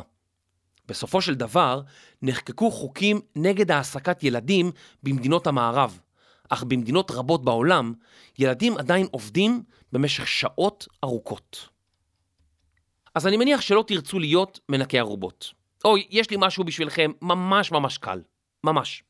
בסופו 0.92 1.22
של 1.22 1.36
דבר 1.36 1.82
נחקקו 2.22 2.72
חוקים 2.72 3.22
נגד 3.36 3.72
העסקת 3.72 4.24
ילדים 4.24 4.72
במדינות 5.04 5.48
המערב, 5.48 6.00
אך 6.50 6.64
במדינות 6.64 7.12
רבות 7.12 7.46
בעולם 7.46 7.94
ילדים 8.40 8.78
עדיין 8.78 9.08
עובדים 9.12 9.64
במשך 9.92 10.28
שעות 10.28 10.88
ארוכות. 11.04 11.70
אז 13.16 13.28
אני 13.28 13.38
מניח 13.38 13.62
שלא 13.62 13.84
תרצו 13.88 14.20
להיות 14.20 14.60
מנקי 14.70 15.00
ארובות. 15.00 15.54
אוי, 15.86 16.08
יש 16.10 16.30
לי 16.30 16.38
משהו 16.40 16.64
בשבילכם 16.64 17.12
ממש 17.22 17.72
ממש 17.72 17.98
קל. 17.98 18.22
ממש. 18.64 19.04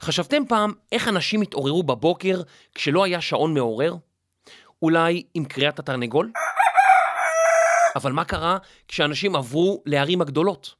חשבתם 0.00 0.42
פעם 0.48 0.72
איך 0.92 1.08
אנשים 1.08 1.40
התעוררו 1.42 1.82
בבוקר 1.82 2.42
כשלא 2.74 3.04
היה 3.04 3.20
שעון 3.20 3.54
מעורר? 3.54 3.94
אולי 4.82 5.22
עם 5.34 5.44
קריאת 5.44 5.78
התרנגול? 5.78 6.30
אבל 7.96 8.12
מה 8.12 8.24
קרה 8.24 8.58
כשאנשים 8.88 9.36
עברו 9.36 9.82
לערים 9.86 10.20
הגדולות? 10.20 10.74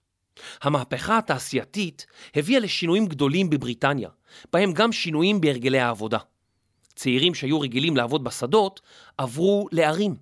המהפכה 0.63 1.19
התעשייתית 1.19 2.07
הביאה 2.35 2.61
לשינויים 2.61 3.07
גדולים 3.07 3.51
בבריטניה, 3.51 4.09
בהם 4.53 4.73
גם 4.73 4.93
שינויים 4.93 5.41
בהרגלי 5.41 5.81
העבודה. 5.81 6.19
צעירים 6.95 7.35
שהיו 7.35 7.61
רגילים 7.61 7.97
לעבוד 7.97 8.25
בשדות 8.25 8.81
עברו 9.19 9.69
לערים, 9.73 10.15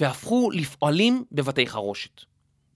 והפכו 0.00 0.50
לפועלים 0.50 1.24
בבתי 1.32 1.66
חרושת. 1.66 2.20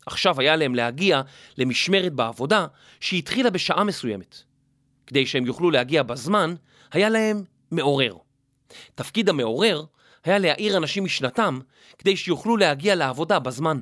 עכשיו 0.07 0.41
היה 0.41 0.57
להם 0.57 0.75
להגיע 0.75 1.23
למשמרת 1.59 2.13
בעבודה 2.13 2.67
שהתחילה 3.01 3.51
בשעה 3.51 3.85
מסוימת. 3.85 4.43
כדי 5.07 5.27
שהם 5.27 5.47
יוכלו 5.47 5.71
להגיע 5.71 6.03
בזמן, 6.03 6.55
היה 6.93 7.09
להם 7.09 7.45
מעורר. 7.71 8.17
תפקיד 8.95 9.29
המעורר 9.29 9.85
היה 10.25 10.39
להעיר 10.39 10.77
אנשים 10.77 11.05
משנתם 11.05 11.59
כדי 11.99 12.17
שיוכלו 12.17 12.57
להגיע 12.57 12.95
לעבודה 12.95 13.39
בזמן. 13.39 13.81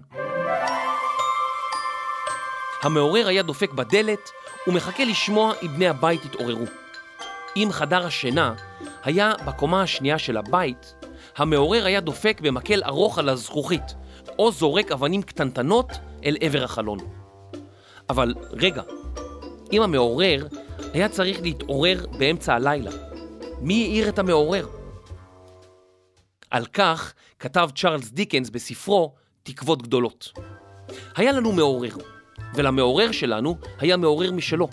המעורר 2.82 3.28
היה 3.28 3.42
דופק 3.42 3.72
בדלת 3.72 4.30
ומחכה 4.66 5.04
לשמוע 5.04 5.52
אם 5.62 5.68
בני 5.68 5.88
הבית 5.88 6.24
יתעוררו. 6.24 6.64
אם 7.56 7.68
חדר 7.72 8.06
השינה 8.06 8.54
היה 9.04 9.32
בקומה 9.46 9.82
השנייה 9.82 10.18
של 10.18 10.36
הבית, 10.36 10.94
המעורר 11.36 11.86
היה 11.86 12.00
דופק 12.00 12.40
במקל 12.40 12.82
ארוך 12.86 13.18
על 13.18 13.28
הזכוכית, 13.28 13.94
או 14.38 14.52
זורק 14.52 14.92
אבנים 14.92 15.22
קטנטנות 15.22 15.90
אל 16.24 16.36
עבר 16.40 16.64
החלון. 16.64 16.98
אבל 18.10 18.34
רגע, 18.52 18.82
אם 19.72 19.82
המעורר 19.82 20.46
היה 20.92 21.08
צריך 21.08 21.42
להתעורר 21.42 22.06
באמצע 22.18 22.54
הלילה, 22.54 22.90
מי 23.60 23.84
העיר 23.84 24.08
את 24.08 24.18
המעורר? 24.18 24.81
על 26.52 26.66
כך 26.66 27.12
כתב 27.38 27.68
צ'ארלס 27.74 28.10
דיקנס 28.10 28.50
בספרו 28.50 29.14
תקוות 29.42 29.82
גדולות. 29.82 30.32
היה 31.16 31.32
לנו 31.32 31.52
מעורר, 31.52 31.96
ולמעורר 32.54 33.12
שלנו 33.12 33.58
היה 33.78 33.96
מעורר 33.96 34.32
משלו. 34.32 34.68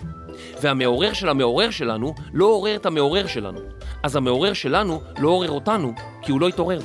והמעורר 0.62 1.14
של 1.14 1.30
המעורר 1.30 1.72
שלנו 1.72 2.14
לא 2.34 2.46
עורר 2.46 2.76
את 2.76 2.86
המעורר 2.86 3.28
שלנו. 3.28 3.60
אז 4.04 4.16
המעורר 4.16 4.54
שלנו 4.54 5.02
לא 5.20 5.30
עורר 5.30 5.50
אותנו, 5.50 5.94
כי 6.22 6.32
הוא 6.32 6.42
לא 6.42 6.48
התעורר. 6.48 6.80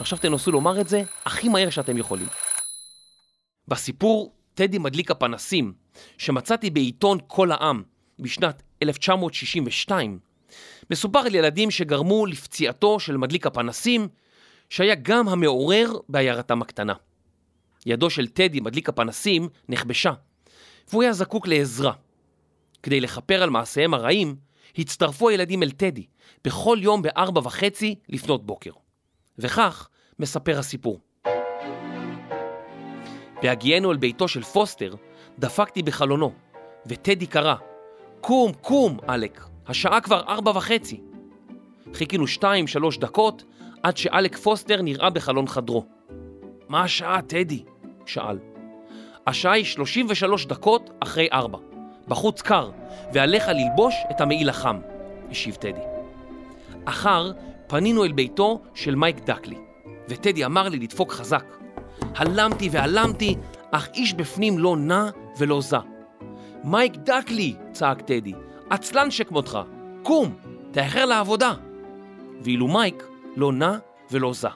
עכשיו 0.00 0.18
תנסו 0.18 0.52
לומר 0.52 0.80
את 0.80 0.88
זה 0.88 1.02
הכי 1.24 1.48
מהר 1.48 1.70
שאתם 1.70 1.98
יכולים. 1.98 2.26
בסיפור 3.68 4.34
טדי 4.54 4.78
מדליק 4.78 5.10
הפנסים, 5.10 5.72
שמצאתי 6.18 6.70
בעיתון 6.70 7.18
כל 7.26 7.52
העם 7.52 7.82
בשנת 8.18 8.62
1962, 8.82 10.18
מסופר 10.90 11.18
על 11.18 11.34
ילדים 11.34 11.70
שגרמו 11.70 12.26
לפציעתו 12.26 13.00
של 13.00 13.16
מדליק 13.16 13.46
הפנסים, 13.46 14.08
שהיה 14.70 14.94
גם 14.94 15.28
המעורר 15.28 15.92
בעיירתם 16.08 16.62
הקטנה. 16.62 16.94
ידו 17.86 18.10
של 18.10 18.26
טדי, 18.28 18.60
מדליק 18.60 18.88
הפנסים, 18.88 19.48
נכבשה, 19.68 20.12
והוא 20.90 21.02
היה 21.02 21.12
זקוק 21.12 21.48
לעזרה. 21.48 21.92
כדי 22.82 23.00
לכפר 23.00 23.42
על 23.42 23.50
מעשיהם 23.50 23.94
הרעים, 23.94 24.36
הצטרפו 24.78 25.28
הילדים 25.28 25.62
אל 25.62 25.70
טדי, 25.70 26.06
בכל 26.44 26.78
יום 26.80 27.02
בארבע 27.02 27.40
וחצי 27.44 27.94
לפנות 28.08 28.46
בוקר. 28.46 28.70
וכך 29.38 29.88
מספר 30.18 30.58
הסיפור. 30.58 31.00
בהגיענו 33.42 33.92
אל 33.92 33.96
ביתו 33.96 34.28
של 34.28 34.42
פוסטר, 34.42 34.94
דפקתי 35.38 35.82
בחלונו, 35.82 36.32
וטדי 36.86 37.26
קרא, 37.26 37.54
קום, 38.20 38.52
קום, 38.52 38.98
עלק, 39.08 39.44
השעה 39.68 40.00
כבר 40.00 40.20
ארבע 40.28 40.50
וחצי. 40.50 41.00
חיכינו 41.94 42.26
שתיים, 42.26 42.66
שלוש 42.66 42.98
דקות, 42.98 43.44
עד 43.82 43.96
שאלק 43.96 44.36
פוסטר 44.36 44.82
נראה 44.82 45.10
בחלון 45.10 45.46
חדרו. 45.46 45.84
מה 46.68 46.82
השעה, 46.82 47.22
טדי? 47.22 47.64
שאל. 48.06 48.38
השעה 49.26 49.52
היא 49.52 49.64
33 49.64 50.46
דקות 50.46 50.90
אחרי 51.00 51.28
ארבע. 51.32 51.58
בחוץ 52.08 52.42
קר, 52.42 52.70
ועליך 53.12 53.48
ללבוש 53.48 53.94
את 54.10 54.20
המעיל 54.20 54.48
החם, 54.48 54.80
השיב 55.30 55.54
טדי. 55.54 55.80
אחר 56.84 57.32
פנינו 57.66 58.04
אל 58.04 58.12
ביתו 58.12 58.60
של 58.74 58.94
מייק 58.94 59.24
דקלי, 59.24 59.56
וטדי 60.08 60.44
אמר 60.44 60.68
לי 60.68 60.78
לדפוק 60.78 61.12
חזק. 61.12 61.44
הלמתי 62.14 62.68
והלמתי, 62.72 63.36
אך 63.70 63.88
איש 63.94 64.14
בפנים 64.14 64.58
לא 64.58 64.76
נע 64.76 65.08
ולא 65.38 65.60
זע. 65.60 65.80
מייק 66.64 66.92
דקלי! 66.96 67.54
צעק 67.72 68.00
טדי. 68.00 68.32
עצלן 68.70 69.10
שכמותך, 69.10 69.58
קום, 70.02 70.34
תאחר 70.70 71.04
לעבודה. 71.04 71.54
ואילו 72.44 72.68
מייק 72.68 73.06
לא 73.36 73.52
נע 73.52 73.72
ולא 74.10 74.32
זע. 74.32 74.50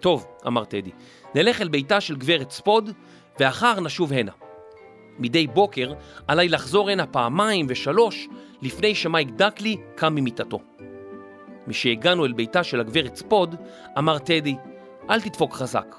טוב, 0.00 0.26
אמר 0.46 0.64
טדי, 0.64 0.90
נלך 1.34 1.60
אל 1.60 1.68
ביתה 1.68 2.00
של 2.00 2.16
גברת 2.16 2.50
ספוד, 2.50 2.90
ואחר 3.40 3.80
נשוב 3.80 4.12
הנה. 4.12 4.32
מדי 5.18 5.46
בוקר 5.46 5.92
עליי 6.28 6.48
לחזור 6.48 6.90
הנה 6.90 7.06
פעמיים 7.06 7.66
ושלוש 7.68 8.28
לפני 8.62 8.94
שמייק 8.94 9.28
דקלי 9.36 9.76
קם 9.94 10.14
ממיטתו. 10.14 10.60
משהגענו 11.66 12.24
אל 12.26 12.32
ביתה 12.32 12.64
של 12.64 12.80
הגברת 12.80 13.16
ספוד, 13.16 13.54
אמר 13.98 14.18
טדי, 14.18 14.56
אל 15.10 15.20
תדפוק 15.20 15.54
חזק. 15.54 15.96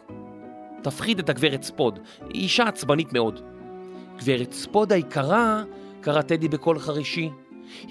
תפחיד 0.84 1.20
את 1.20 1.30
הגברת 1.30 1.64
ספוד, 1.64 2.00
היא 2.30 2.42
אישה 2.42 2.64
עצבנית 2.64 3.14
מאוד. 3.14 3.42
גברת 4.18 4.52
ספוד 4.52 4.92
היקרה, 4.92 5.64
קרא 6.04 6.22
טדי 6.22 6.48
בקול 6.48 6.80
חרישי, 6.80 7.30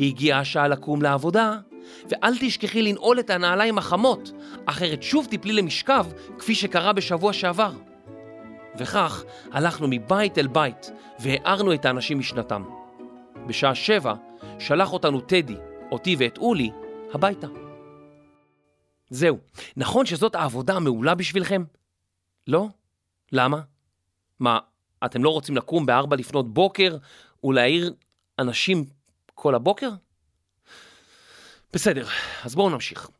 הגיעה 0.00 0.40
השעה 0.40 0.68
לקום 0.68 1.02
לעבודה, 1.02 1.58
ואל 2.08 2.38
תשכחי 2.40 2.82
לנעול 2.82 3.20
את 3.20 3.30
הנעליים 3.30 3.78
החמות, 3.78 4.32
אחרת 4.66 5.02
שוב 5.02 5.26
תפלי 5.30 5.52
למשכב, 5.52 6.06
כפי 6.38 6.54
שקרה 6.54 6.92
בשבוע 6.92 7.32
שעבר. 7.32 7.72
וכך 8.78 9.24
הלכנו 9.52 9.86
מבית 9.90 10.38
אל 10.38 10.46
בית, 10.46 10.90
והארנו 11.18 11.74
את 11.74 11.84
האנשים 11.84 12.18
משנתם. 12.18 12.62
בשעה 13.46 13.74
שבע 13.74 14.14
שלח 14.58 14.92
אותנו 14.92 15.20
טדי, 15.20 15.56
אותי 15.92 16.16
ואת 16.18 16.38
אולי, 16.38 16.70
הביתה. 17.14 17.46
זהו, 19.10 19.38
נכון 19.76 20.06
שזאת 20.06 20.34
העבודה 20.34 20.74
המעולה 20.74 21.14
בשבילכם? 21.14 21.64
לא? 22.46 22.66
למה? 23.32 23.60
מה, 24.40 24.58
אתם 25.04 25.24
לא 25.24 25.30
רוצים 25.30 25.56
לקום 25.56 25.86
בארבע 25.86 26.16
לפנות 26.16 26.54
בוקר 26.54 26.96
ולהעיר 27.44 27.94
אנשים 28.38 28.84
כל 29.34 29.54
הבוקר? 29.54 29.90
בסדר, 31.72 32.06
אז 32.44 32.54
בואו 32.54 32.70
נמשיך. 32.70 33.10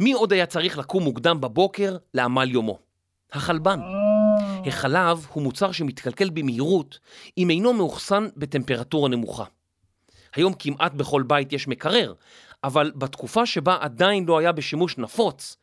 מי 0.00 0.12
עוד 0.12 0.32
היה 0.32 0.46
צריך 0.46 0.78
לקום 0.78 1.02
מוקדם 1.02 1.40
בבוקר 1.40 1.96
לעמל 2.14 2.50
יומו? 2.50 2.78
החלבן. 3.32 3.80
החלב 4.66 5.26
הוא 5.32 5.42
מוצר 5.42 5.72
שמתקלקל 5.72 6.30
במהירות 6.30 6.98
אם 7.38 7.50
אינו 7.50 7.72
מאוחסן 7.72 8.28
בטמפרטורה 8.36 9.08
נמוכה. 9.08 9.44
היום 10.34 10.52
כמעט 10.58 10.92
בכל 10.92 11.22
בית 11.22 11.52
יש 11.52 11.68
מקרר, 11.68 12.14
אבל 12.64 12.92
בתקופה 12.96 13.46
שבה 13.46 13.76
עדיין 13.80 14.24
לא 14.24 14.38
היה 14.38 14.52
בשימוש 14.52 14.98
נפוץ, 14.98 15.56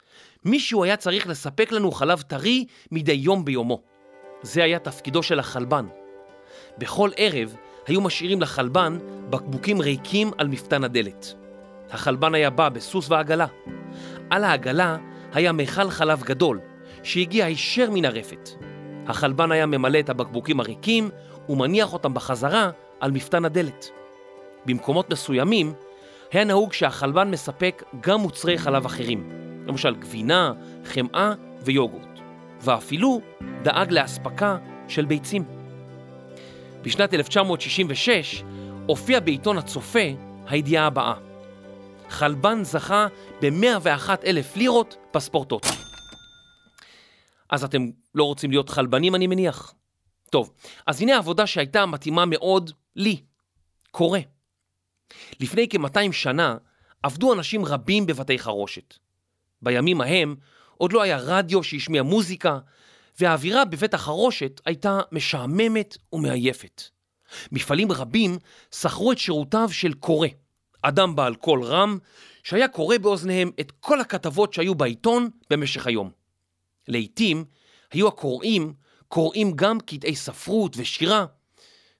מישהו 0.45 0.83
היה 0.83 0.97
צריך 0.97 1.27
לספק 1.27 1.71
לנו 1.71 1.91
חלב 1.91 2.21
טרי 2.21 2.65
מדי 2.91 3.11
יום 3.11 3.45
ביומו. 3.45 3.81
זה 4.41 4.63
היה 4.63 4.79
תפקידו 4.79 5.23
של 5.23 5.39
החלבן. 5.39 5.85
בכל 6.77 7.09
ערב 7.17 7.55
היו 7.87 8.01
משאירים 8.01 8.41
לחלבן 8.41 8.97
בקבוקים 9.29 9.81
ריקים 9.81 10.31
על 10.37 10.47
מפתן 10.47 10.83
הדלת. 10.83 11.33
החלבן 11.91 12.35
היה 12.35 12.49
בא 12.49 12.69
בסוס 12.69 13.11
ועגלה. 13.11 13.47
על 14.29 14.43
העגלה 14.43 14.97
היה 15.33 15.51
מיכל 15.51 15.89
חלב 15.89 16.23
גדול, 16.23 16.59
שהגיע 17.03 17.45
הישר 17.45 17.91
מן 17.91 18.05
הרפת. 18.05 18.49
החלבן 19.07 19.51
היה 19.51 19.65
ממלא 19.65 19.99
את 19.99 20.09
הבקבוקים 20.09 20.59
הריקים 20.59 21.09
ומניח 21.49 21.93
אותם 21.93 22.13
בחזרה 22.13 22.69
על 22.99 23.11
מפתן 23.11 23.45
הדלת. 23.45 23.89
במקומות 24.65 25.09
מסוימים 25.09 25.73
היה 26.31 26.43
נהוג 26.43 26.73
שהחלבן 26.73 27.31
מספק 27.31 27.83
גם 28.01 28.19
מוצרי 28.19 28.57
חלב 28.57 28.85
אחרים, 28.85 29.29
למשל 29.67 29.95
גבינה, 29.95 30.53
חמאה 30.85 31.33
ויוגורט, 31.61 32.19
ואפילו 32.61 33.21
דאג 33.63 33.91
לאספקה 33.91 34.57
של 34.87 35.05
ביצים. 35.05 35.60
בשנת 36.81 37.13
1966 37.13 38.43
הופיע 38.87 39.19
בעיתון 39.19 39.57
הצופה 39.57 39.99
הידיעה 40.47 40.87
הבאה: 40.87 41.13
חלבן 42.09 42.63
זכה 42.63 43.07
ב-101 43.41 44.09
אלף 44.25 44.55
לירות 44.55 44.95
בספורטות. 45.13 45.65
אז 47.49 47.63
אתם 47.63 47.89
לא 48.15 48.23
רוצים 48.23 48.51
להיות 48.51 48.69
חלבנים, 48.69 49.15
אני 49.15 49.27
מניח? 49.27 49.73
טוב, 50.29 50.51
אז 50.87 51.01
הנה 51.01 51.15
העבודה 51.15 51.47
שהייתה 51.47 51.85
מתאימה 51.85 52.25
מאוד 52.25 52.71
לי, 52.95 53.21
קורא. 53.91 54.19
לפני 55.39 55.67
כ-200 55.69 56.11
שנה 56.11 56.57
עבדו 57.03 57.33
אנשים 57.33 57.65
רבים 57.65 58.05
בבתי 58.05 58.39
חרושת. 58.39 58.93
בימים 59.61 60.01
ההם 60.01 60.35
עוד 60.77 60.93
לא 60.93 61.01
היה 61.01 61.17
רדיו 61.17 61.63
שהשמיע 61.63 62.03
מוזיקה, 62.03 62.59
והאווירה 63.21 63.65
בבית 63.65 63.93
החרושת 63.93 64.61
הייתה 64.65 64.99
משעממת 65.11 65.97
ומעייפת. 66.13 66.83
מפעלים 67.51 67.91
רבים 67.91 68.37
שכרו 68.75 69.11
את 69.11 69.17
שירותיו 69.17 69.69
של 69.71 69.93
קורא, 69.93 70.27
אדם 70.81 71.15
בעל 71.15 71.35
קול 71.35 71.63
רם, 71.63 71.97
שהיה 72.43 72.67
קורא 72.67 72.97
באוזניהם 72.97 73.51
את 73.59 73.71
כל 73.79 74.01
הכתבות 74.01 74.53
שהיו 74.53 74.75
בעיתון 74.75 75.29
במשך 75.49 75.87
היום. 75.87 76.11
לעתים 76.87 77.45
היו 77.91 78.07
הקוראים 78.07 78.73
קוראים 79.07 79.51
גם 79.55 79.79
קטעי 79.79 80.15
ספרות 80.15 80.73
ושירה, 80.77 81.25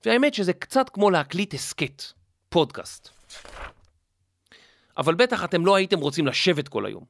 והאמת 0.05 0.33
שזה 0.33 0.53
קצת 0.53 0.89
כמו 0.89 1.09
להקליט 1.09 1.53
הסכת, 1.53 2.03
פודקאסט. 2.49 3.09
אבל 4.97 5.15
בטח 5.15 5.43
אתם 5.43 5.65
לא 5.65 5.75
הייתם 5.75 5.99
רוצים 5.99 6.27
לשבת 6.27 6.67
כל 6.67 6.85
היום. 6.85 7.03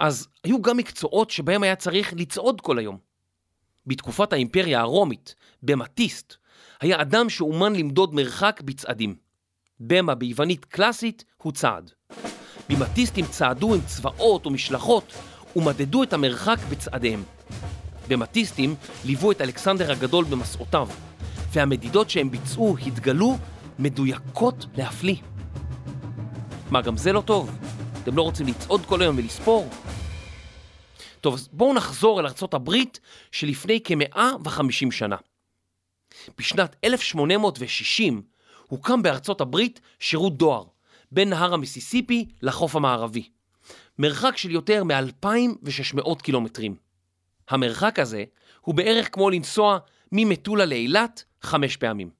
אז 0.00 0.28
היו 0.44 0.62
גם 0.62 0.76
מקצועות 0.76 1.30
שבהם 1.30 1.62
היה 1.62 1.76
צריך 1.76 2.12
לצעוד 2.16 2.60
כל 2.60 2.78
היום. 2.78 3.13
בתקופת 3.86 4.32
האימפריה 4.32 4.80
הרומית, 4.80 5.34
במטיסט, 5.62 6.34
היה 6.80 7.00
אדם 7.00 7.30
שאומן 7.30 7.76
למדוד 7.76 8.14
מרחק 8.14 8.60
בצעדים. 8.64 9.14
במה 9.80 10.14
ביוונית 10.14 10.64
קלאסית 10.64 11.24
הוא 11.42 11.52
צעד. 11.52 11.90
במטיסטים 12.68 13.26
צעדו 13.26 13.74
עם 13.74 13.80
צבאות 13.86 14.46
ומשלחות 14.46 15.12
ומדדו 15.56 16.02
את 16.02 16.12
המרחק 16.12 16.58
בצעדיהם. 16.70 17.22
במטיסטים 18.08 18.74
ליוו 19.04 19.30
את 19.30 19.40
אלכסנדר 19.40 19.92
הגדול 19.92 20.24
במסעותיו, 20.24 20.88
והמדידות 21.52 22.10
שהם 22.10 22.30
ביצעו 22.30 22.76
התגלו 22.86 23.36
מדויקות 23.78 24.66
להפליא. 24.76 25.16
מה, 26.70 26.82
גם 26.82 26.96
זה 26.96 27.12
לא 27.12 27.20
טוב? 27.20 27.50
אתם 28.02 28.16
לא 28.16 28.22
רוצים 28.22 28.46
לצעוד 28.46 28.86
כל 28.86 29.02
היום 29.02 29.16
ולספור? 29.18 29.68
טוב, 31.24 31.34
אז 31.34 31.48
בואו 31.52 31.74
נחזור 31.74 32.20
אל 32.20 32.26
הברית 32.52 33.00
שלפני 33.32 33.80
כמאה 33.84 34.30
וחמישים 34.44 34.92
שנה. 34.92 35.16
בשנת 36.38 36.76
1860 36.84 38.22
הוקם 38.68 39.02
בארצות 39.02 39.40
הברית 39.40 39.80
שירות 39.98 40.36
דואר 40.36 40.64
בין 41.12 41.30
נהר 41.30 41.54
המיסיסיפי 41.54 42.28
לחוף 42.42 42.76
המערבי. 42.76 43.28
מרחק 43.98 44.36
של 44.36 44.50
יותר 44.50 44.84
מ-2,600 44.84 46.22
קילומטרים. 46.22 46.76
המרחק 47.48 47.98
הזה 47.98 48.24
הוא 48.60 48.74
בערך 48.74 49.08
כמו 49.12 49.30
לנסוע 49.30 49.78
ממטולה 50.12 50.64
לאילת 50.64 51.24
חמש 51.42 51.76
פעמים. 51.76 52.10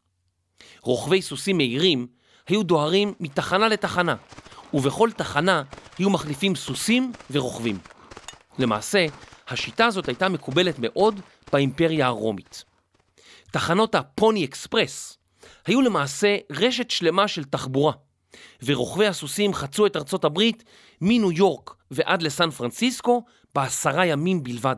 רוכבי 0.81 1.23
סוסים 1.23 1.57
מהירים 1.57 2.07
היו 2.49 2.63
דוהרים 2.63 3.15
מתחנה 3.21 3.69
לתחנה, 3.69 4.17
ובכל 4.75 5.11
תחנה 5.17 5.63
היו 5.99 6.11
מחליפים 6.11 6.57
סוסים 6.57 7.13
ורוכבים. 7.31 7.79
למעשה, 8.59 9.07
השיטה 9.49 9.87
הזאת 9.87 10.09
הייתה 10.09 10.29
מקובלת 10.29 10.75
מאוד 10.79 11.21
באימפריה 11.53 12.07
הרומית. 12.07 12.65
תחנות 13.51 13.95
הפוני 13.95 14.45
אקספרס 14.45 15.19
היו 15.67 15.81
למעשה 15.83 16.37
רשת 16.51 16.91
שלמה 16.91 17.29
של 17.29 17.45
תחבורה, 17.45 17.93
ורוכבי 18.63 19.07
הסוסים 19.07 19.55
חצו 19.55 19.87
את 19.87 19.97
ארצות 19.97 20.25
הברית 20.25 20.65
מניו 21.01 21.33
יורק 21.33 21.75
ועד 21.91 22.23
לסן 22.23 22.51
פרנסיסקו 22.51 23.25
בעשרה 23.55 24.07
ימים 24.07 24.43
בלבד. 24.43 24.77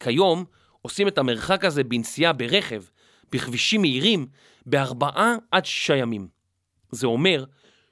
כיום 0.00 0.44
עושים 0.82 1.08
את 1.08 1.18
המרחק 1.18 1.64
הזה 1.64 1.84
בנסיעה 1.84 2.32
ברכב, 2.32 2.82
בכבישים 3.32 3.80
מהירים, 3.80 4.26
בארבעה 4.66 5.34
עד 5.50 5.64
שישה 5.64 5.96
ימים. 5.96 6.28
זה 6.90 7.06
אומר 7.06 7.44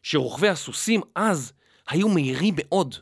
שרוכבי 0.02 0.48
הסוסים 0.48 1.00
אז 1.14 1.52
היו 1.88 2.08
מהירים 2.08 2.54
מאוד. 2.56 2.94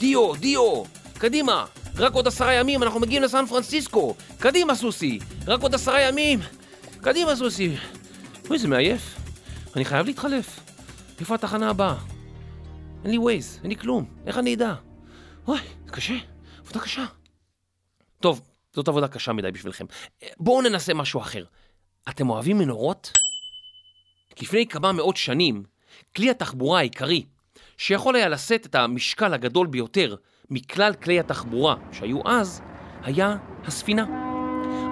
דיו, 0.00 0.34
דיו, 0.34 0.82
קדימה, 1.18 1.66
רק 1.96 2.12
עוד 2.12 2.26
עשרה 2.26 2.54
ימים 2.54 2.82
אנחנו 2.82 3.00
מגיעים 3.00 3.22
לסן 3.22 3.46
פרנסיסקו. 3.46 4.14
קדימה 4.38 4.74
סוסי, 4.74 5.18
רק 5.46 5.62
עוד 5.62 5.74
עשרה 5.74 6.00
ימים. 6.00 6.40
קדימה 7.00 7.36
סוסי. 7.36 7.76
אוי, 8.50 8.58
זה 8.58 8.68
מעייף. 8.68 9.16
אני 9.76 9.84
חייב 9.84 10.06
להתחלף. 10.06 10.60
איפה 11.20 11.34
התחנה 11.34 11.70
הבאה? 11.70 11.96
אין 13.04 13.10
לי 13.10 13.18
ווייז, 13.18 13.58
אין 13.62 13.70
לי 13.70 13.76
כלום. 13.76 14.04
איך 14.26 14.38
אני 14.38 14.54
אדע? 14.54 14.74
אוי, 15.48 15.58
זה 15.86 15.92
קשה, 15.92 16.14
עבודה 16.60 16.80
קשה. 16.80 17.04
טוב, 18.20 18.40
זאת 18.72 18.88
עבודה 18.88 19.08
קשה 19.08 19.32
מדי 19.32 19.50
בשבילכם. 19.50 19.84
בואו 20.38 20.62
ננסה 20.62 20.94
משהו 20.94 21.20
אחר. 21.20 21.44
אתם 22.08 22.30
אוהבים 22.30 22.58
מנורות? 22.58 23.12
לפני 24.40 24.66
כמה 24.66 24.92
מאות 24.92 25.16
שנים, 25.16 25.62
כלי 26.16 26.30
התחבורה 26.30 26.78
העיקרי, 26.78 27.24
שיכול 27.80 28.16
היה 28.16 28.28
לשאת 28.28 28.66
את 28.66 28.74
המשקל 28.74 29.34
הגדול 29.34 29.66
ביותר 29.66 30.16
מכלל 30.50 30.94
כלי 30.94 31.20
התחבורה 31.20 31.74
שהיו 31.92 32.20
אז, 32.24 32.62
היה 33.02 33.36
הספינה. 33.64 34.06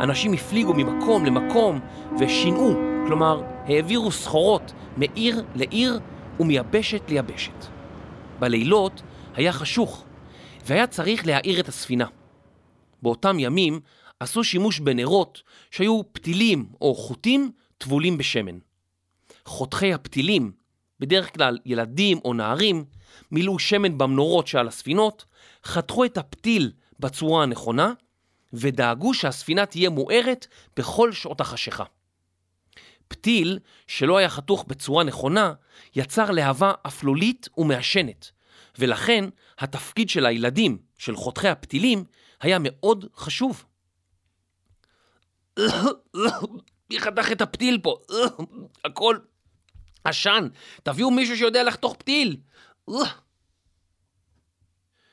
אנשים 0.01 0.33
הפליגו 0.33 0.75
ממקום 0.75 1.25
למקום 1.25 1.81
ושינעו, 2.21 2.75
כלומר, 3.07 3.43
העבירו 3.65 4.13
סחורות 4.13 4.73
מעיר 4.97 5.45
לעיר 5.55 6.01
ומייבשת 6.41 7.03
ליבשת. 7.09 7.67
בלילות 8.39 9.03
היה 9.35 9.53
חשוך, 9.53 10.05
והיה 10.67 10.87
צריך 10.87 11.27
להאיר 11.27 11.61
את 11.61 11.69
הספינה. 11.69 12.07
באותם 13.03 13.39
ימים 13.39 13.81
עשו 14.21 14.45
שימוש 14.45 14.81
בנרות 14.81 15.43
שהיו 15.71 16.01
פתילים 16.13 16.67
או 16.81 16.95
חוטים 16.95 17.51
טבולים 17.79 18.19
בשמן. 18.19 18.59
חותכי 19.45 19.93
הפתילים, 19.95 20.53
בדרך 21.01 21.35
כלל 21.35 21.59
ילדים 21.65 22.19
או 22.25 22.35
נערים, 22.35 22.85
מילאו 23.31 23.59
שמן 23.59 23.99
במנורות 23.99 24.47
שעל 24.47 24.69
הספינות, 24.69 25.25
חתכו 25.65 26.05
את 26.05 26.19
הפתיל 26.19 26.73
בצורה 27.01 27.43
הנכונה, 27.43 27.93
ודאגו 28.53 29.15
שהספינה 29.15 29.67
תהיה 29.67 29.91
מוארת 29.91 30.47
בכל 30.77 31.13
שעות 31.13 31.41
החשיכה. 31.41 31.85
פתיל 33.09 33.59
שלא 33.87 34.17
היה 34.17 34.29
חתוך 34.29 34.65
בצורה 34.69 35.05
נכונה, 35.05 35.53
יצר 35.97 36.31
להבה 36.31 36.73
אפלולית 36.87 37.49
ומעשנת, 37.59 38.31
ולכן 38.79 39.25
התפקיד 39.59 40.09
של 40.09 40.27
הילדים, 40.27 40.79
של 40.99 41.17
חותכי 41.17 41.49
הפתילים, 41.49 42.05
היה 42.41 42.59
מאוד 42.61 43.05
חשוב. 43.17 43.65
מי 46.91 47.01
חתך 47.01 47.33
את 47.33 47.41
הפתיל 47.41 47.79
פה? 47.83 47.99
הכל 48.85 49.19
עשן. 50.09 50.49
תביאו 50.83 51.11
מישהו 51.11 51.37
שיודע 51.37 51.63
לחתוך 51.63 51.97
פתיל. 51.99 52.37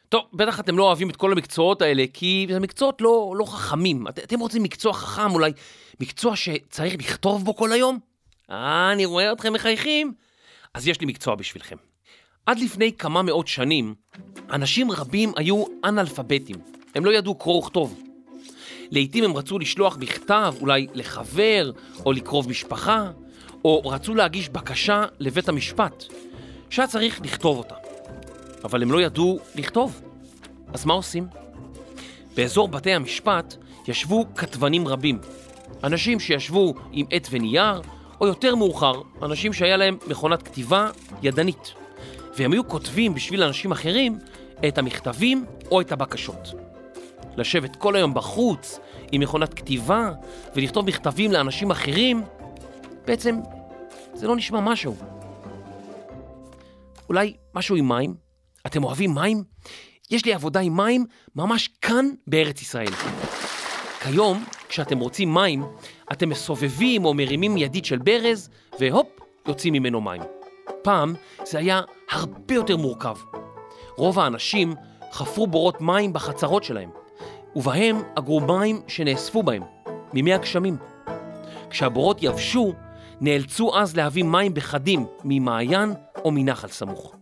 טוב, 0.09 0.23
בטח 0.33 0.59
אתם 0.59 0.77
לא 0.77 0.83
אוהבים 0.83 1.09
את 1.09 1.15
כל 1.15 1.31
המקצועות 1.31 1.81
האלה, 1.81 2.05
כי 2.13 2.47
זה 2.49 2.59
מקצועות 2.59 3.01
לא, 3.01 3.33
לא 3.37 3.45
חכמים. 3.45 4.07
את, 4.07 4.19
אתם 4.19 4.39
רוצים 4.39 4.63
מקצוע 4.63 4.93
חכם, 4.93 5.31
אולי 5.31 5.51
מקצוע 5.99 6.35
שצריך 6.35 6.93
לכתוב 6.99 7.45
בו 7.45 7.55
כל 7.55 7.71
היום? 7.71 7.99
אה, 8.51 8.91
אני 8.91 9.05
רואה 9.05 9.31
אתכם 9.31 9.53
מחייכים. 9.53 10.13
אז 10.73 10.87
יש 10.87 11.01
לי 11.01 11.07
מקצוע 11.07 11.35
בשבילכם. 11.35 11.75
עד 12.45 12.59
לפני 12.59 12.93
כמה 12.93 13.21
מאות 13.21 13.47
שנים, 13.47 13.95
אנשים 14.49 14.91
רבים 14.91 15.31
היו 15.35 15.63
אנאלפביתים. 15.83 16.55
הם 16.95 17.05
לא 17.05 17.11
ידעו 17.11 17.35
קרוא 17.35 17.59
וכתוב. 17.59 18.03
לעתים 18.91 19.23
הם 19.23 19.37
רצו 19.37 19.59
לשלוח 19.59 19.95
בכתב, 19.95 20.55
אולי 20.61 20.87
לחבר, 20.93 21.71
או 22.05 22.11
לקרוב 22.11 22.49
משפחה, 22.49 23.11
או 23.65 23.81
רצו 23.85 24.15
להגיש 24.15 24.49
בקשה 24.49 25.03
לבית 25.19 25.49
המשפט, 25.49 26.03
שהיה 26.69 26.87
צריך 26.87 27.21
לכתוב 27.21 27.57
אותה. 27.57 27.75
אבל 28.63 28.81
הם 28.81 28.91
לא 28.91 29.01
ידעו 29.01 29.39
לכתוב. 29.55 30.01
אז 30.73 30.85
מה 30.85 30.93
עושים? 30.93 31.27
באזור 32.35 32.67
בתי 32.67 32.93
המשפט 32.93 33.55
ישבו 33.87 34.25
כתבנים 34.35 34.87
רבים. 34.87 35.19
אנשים 35.83 36.19
שישבו 36.19 36.73
עם 36.91 37.05
עט 37.11 37.27
ונייר, 37.31 37.81
או 38.21 38.27
יותר 38.27 38.55
מאוחר, 38.55 39.01
אנשים 39.21 39.53
שהיה 39.53 39.77
להם 39.77 39.97
מכונת 40.07 40.43
כתיבה 40.43 40.89
ידנית. 41.23 41.73
והם 42.37 42.51
היו 42.51 42.67
כותבים 42.67 43.13
בשביל 43.13 43.43
אנשים 43.43 43.71
אחרים 43.71 44.19
את 44.67 44.77
המכתבים 44.77 45.45
או 45.71 45.81
את 45.81 45.91
הבקשות. 45.91 46.53
לשבת 47.37 47.75
כל 47.75 47.95
היום 47.95 48.13
בחוץ 48.13 48.79
עם 49.11 49.21
מכונת 49.21 49.53
כתיבה 49.53 50.11
ולכתוב 50.55 50.85
מכתבים 50.85 51.31
לאנשים 51.31 51.71
אחרים, 51.71 52.23
בעצם 53.05 53.39
זה 54.13 54.27
לא 54.27 54.35
נשמע 54.35 54.59
משהו. 54.59 54.95
אולי 57.09 57.35
משהו 57.53 57.75
עם 57.75 57.87
מים? 57.87 58.15
אתם 58.65 58.83
אוהבים 58.83 59.13
מים? 59.13 59.43
יש 60.11 60.25
לי 60.25 60.33
עבודה 60.33 60.59
עם 60.59 60.77
מים 60.77 61.05
ממש 61.35 61.67
כאן 61.67 62.05
בארץ 62.27 62.61
ישראל. 62.61 62.91
כיום, 64.03 64.43
כשאתם 64.69 64.99
רוצים 64.99 65.33
מים, 65.33 65.63
אתם 66.11 66.29
מסובבים 66.29 67.05
או 67.05 67.13
מרימים 67.13 67.57
ידית 67.57 67.85
של 67.85 67.97
ברז, 67.97 68.49
והופ, 68.79 69.07
יוצאים 69.47 69.73
ממנו 69.73 70.01
מים. 70.01 70.21
פעם 70.81 71.13
זה 71.43 71.57
היה 71.57 71.81
הרבה 72.11 72.55
יותר 72.55 72.77
מורכב. 72.77 73.17
רוב 73.97 74.19
האנשים 74.19 74.75
חפרו 75.11 75.47
בורות 75.47 75.81
מים 75.81 76.13
בחצרות 76.13 76.63
שלהם, 76.63 76.89
ובהם 77.55 78.01
אגרו 78.15 78.39
מים 78.39 78.81
שנאספו 78.87 79.43
בהם, 79.43 79.63
מימי 80.13 80.33
הגשמים. 80.33 80.77
כשהבורות 81.69 82.23
יבשו, 82.23 82.73
נאלצו 83.21 83.77
אז 83.77 83.95
להביא 83.95 84.23
מים 84.23 84.53
בחדים 84.53 85.05
ממעיין 85.23 85.93
או 86.25 86.31
מנחל 86.31 86.67
סמוך. 86.67 87.15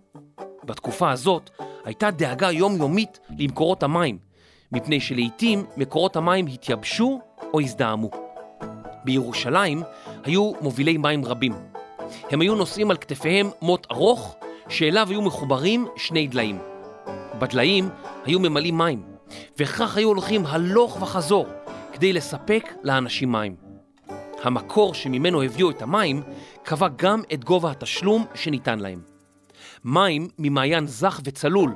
בתקופה 0.63 1.11
הזאת 1.11 1.49
הייתה 1.85 2.11
דאגה 2.11 2.51
יומיומית 2.51 3.19
למקורות 3.39 3.83
המים, 3.83 4.17
מפני 4.71 4.99
שלעיתים 4.99 5.65
מקורות 5.77 6.15
המים 6.15 6.47
התייבשו 6.47 7.19
או 7.53 7.61
הזדהמו. 7.61 8.09
בירושלים 9.05 9.83
היו 10.23 10.51
מובילי 10.61 10.97
מים 10.97 11.25
רבים. 11.25 11.53
הם 12.31 12.41
היו 12.41 12.55
נושאים 12.55 12.91
על 12.91 12.97
כתפיהם 12.97 13.49
מוט 13.61 13.87
ארוך, 13.91 14.35
שאליו 14.69 15.07
היו 15.09 15.21
מחוברים 15.21 15.87
שני 15.95 16.27
דליים. 16.27 16.59
בדליים 17.39 17.89
היו 18.25 18.39
ממלאים 18.39 18.77
מים, 18.77 19.03
וכך 19.59 19.97
היו 19.97 20.07
הולכים 20.07 20.45
הלוך 20.45 21.01
וחזור 21.01 21.45
כדי 21.93 22.13
לספק 22.13 22.73
לאנשים 22.83 23.31
מים. 23.31 23.62
המקור 24.43 24.93
שממנו 24.93 25.41
הביאו 25.41 25.69
את 25.69 25.81
המים 25.81 26.23
קבע 26.63 26.87
גם 26.95 27.21
את 27.33 27.43
גובה 27.43 27.71
התשלום 27.71 28.25
שניתן 28.35 28.79
להם. 28.79 29.01
מים 29.85 30.27
ממעיין 30.39 30.87
זך 30.87 31.21
וצלול 31.23 31.75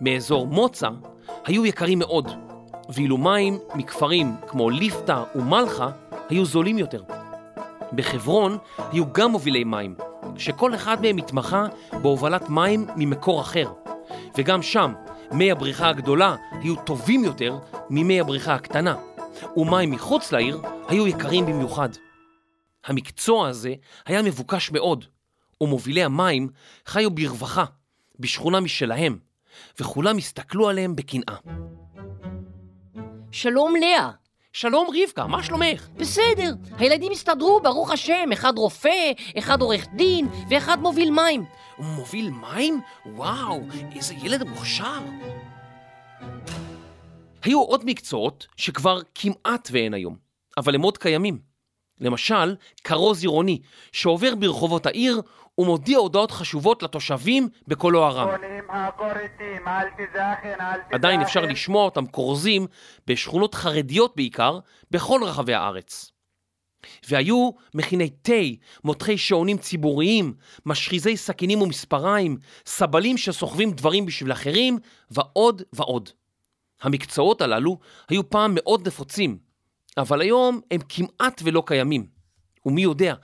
מאזור 0.00 0.46
מוצא 0.46 0.88
היו 1.44 1.66
יקרים 1.66 1.98
מאוד, 1.98 2.30
ואילו 2.88 3.16
מים 3.16 3.58
מכפרים 3.74 4.34
כמו 4.46 4.70
ליפתא 4.70 5.22
ומלחה 5.34 5.90
היו 6.28 6.44
זולים 6.44 6.78
יותר. 6.78 7.02
בחברון 7.92 8.58
היו 8.92 9.12
גם 9.12 9.30
מובילי 9.30 9.64
מים, 9.64 9.94
שכל 10.36 10.74
אחד 10.74 11.02
מהם 11.02 11.16
התמחה 11.16 11.66
בהובלת 12.02 12.48
מים 12.48 12.86
ממקור 12.96 13.40
אחר, 13.40 13.72
וגם 14.38 14.62
שם 14.62 14.92
מי 15.32 15.50
הבריכה 15.50 15.88
הגדולה 15.88 16.36
היו 16.50 16.76
טובים 16.76 17.24
יותר 17.24 17.58
ממי 17.90 18.20
הבריכה 18.20 18.54
הקטנה, 18.54 18.94
ומים 19.56 19.90
מחוץ 19.90 20.32
לעיר 20.32 20.60
היו 20.88 21.06
יקרים 21.06 21.46
במיוחד. 21.46 21.88
המקצוע 22.88 23.48
הזה 23.48 23.74
היה 24.06 24.22
מבוקש 24.22 24.70
מאוד, 24.70 25.04
ומובילי 25.60 26.04
המים 26.04 26.48
חיו 26.86 27.10
ברווחה, 27.10 27.64
בשכונה 28.18 28.60
משלהם, 28.60 29.18
וכולם 29.80 30.16
הסתכלו 30.16 30.68
עליהם 30.68 30.96
בקנאה. 30.96 31.36
שלום 33.32 33.76
לאה. 33.76 34.10
שלום 34.52 34.88
רבקה, 35.02 35.26
מה 35.26 35.42
שלומך? 35.42 35.88
בסדר, 35.96 36.54
הילדים 36.78 37.12
הסתדרו, 37.12 37.60
ברוך 37.62 37.90
השם, 37.90 38.32
אחד 38.32 38.58
רופא, 38.58 39.12
אחד 39.38 39.60
עורך 39.60 39.86
דין 39.96 40.28
ואחד 40.50 40.78
מוביל 40.80 41.10
מים. 41.10 41.44
הוא 41.76 41.86
מוביל 41.86 42.30
מים? 42.30 42.80
וואו, 43.06 43.60
איזה 43.96 44.14
ילד 44.14 44.48
מוכשר. 44.48 45.00
היו 47.42 47.62
עוד 47.62 47.84
מקצועות 47.84 48.46
שכבר 48.56 49.00
כמעט 49.14 49.68
ואין 49.72 49.94
היום, 49.94 50.16
אבל 50.56 50.74
הם 50.74 50.82
עוד 50.82 50.98
קיימים. 50.98 51.47
למשל, 52.00 52.56
כרוז 52.84 53.22
עירוני, 53.22 53.60
שעובר 53.92 54.34
ברחובות 54.34 54.86
העיר 54.86 55.20
ומודיע 55.58 55.98
הודעות 55.98 56.30
חשובות 56.30 56.82
לתושבים 56.82 57.48
בקולו 57.68 58.04
הרם. 58.04 58.28
עדיין 60.92 61.20
אפשר 61.20 61.40
לשמוע 61.40 61.84
אותם 61.84 62.06
כורזים 62.06 62.66
בשכונות 63.06 63.54
חרדיות 63.54 64.16
בעיקר, 64.16 64.58
בכל 64.90 65.20
רחבי 65.24 65.54
הארץ. 65.54 66.12
והיו 67.08 67.50
מכיני 67.74 68.10
תה, 68.10 68.32
מותחי 68.84 69.18
שעונים 69.18 69.58
ציבוריים, 69.58 70.34
משחיזי 70.66 71.16
סכינים 71.16 71.62
ומספריים, 71.62 72.36
סבלים 72.66 73.16
שסוחבים 73.16 73.70
דברים 73.70 74.06
בשביל 74.06 74.32
אחרים, 74.32 74.78
ועוד 75.10 75.62
ועוד. 75.72 76.10
המקצועות 76.82 77.40
הללו 77.40 77.78
היו 78.08 78.30
פעם 78.30 78.52
מאוד 78.54 78.86
נפוצים, 78.86 79.38
אבל 79.98 80.20
היום 80.20 80.60
הם 80.70 80.80
כמעט 80.88 81.40
ולא 81.44 81.62
קיימים. 81.66 82.06
ומי 82.66 82.82
יודע, 82.82 83.14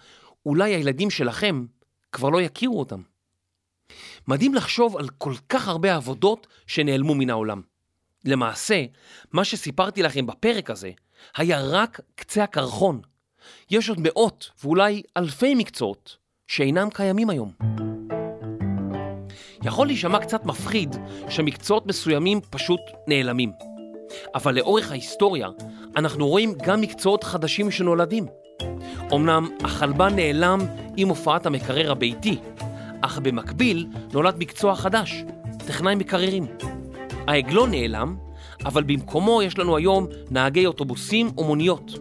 אולי 0.46 0.74
הילדים 0.74 1.10
שלכם 1.10 1.66
כבר 2.12 2.28
לא 2.28 2.42
יכירו 2.42 2.78
אותם. 2.78 3.02
מדהים 4.28 4.54
לחשוב 4.54 4.96
על 4.96 5.08
כל 5.18 5.34
כך 5.48 5.68
הרבה 5.68 5.94
עבודות 5.94 6.46
שנעלמו 6.66 7.14
מן 7.14 7.30
העולם. 7.30 7.62
למעשה, 8.24 8.84
מה 9.32 9.44
שסיפרתי 9.44 10.02
לכם 10.02 10.26
בפרק 10.26 10.70
הזה 10.70 10.90
היה 11.36 11.60
רק 11.60 12.00
קצה 12.14 12.44
הקרחון. 12.44 13.00
יש 13.70 13.88
עוד 13.88 13.98
מאות 14.00 14.50
ואולי 14.64 15.02
אלפי 15.16 15.54
מקצועות 15.54 16.16
שאינם 16.46 16.88
קיימים 16.90 17.30
היום. 17.30 17.52
יכול 19.62 19.86
להישמע 19.86 20.20
קצת 20.20 20.44
מפחיד 20.44 20.96
שמקצועות 21.28 21.86
מסוימים 21.86 22.40
פשוט 22.50 22.80
נעלמים. 23.06 23.52
אבל 24.34 24.54
לאורך 24.54 24.90
ההיסטוריה 24.90 25.48
אנחנו 25.96 26.28
רואים 26.28 26.54
גם 26.64 26.80
מקצועות 26.80 27.24
חדשים 27.24 27.70
שנולדים. 27.70 28.26
אמנם 29.14 29.48
החלבן 29.60 30.16
נעלם 30.16 30.60
עם 30.96 31.08
הופעת 31.08 31.46
המקרר 31.46 31.90
הביתי, 31.90 32.36
אך 33.00 33.18
במקביל 33.18 33.86
נולד 34.12 34.34
מקצוע 34.38 34.74
חדש, 34.74 35.24
טכנאי 35.66 35.94
מקררים. 35.94 36.46
העגלון 37.26 37.70
נעלם, 37.70 38.16
אבל 38.64 38.82
במקומו 38.82 39.42
יש 39.42 39.58
לנו 39.58 39.76
היום 39.76 40.06
נהגי 40.30 40.66
אוטובוסים 40.66 41.30
ומוניות. 41.38 41.98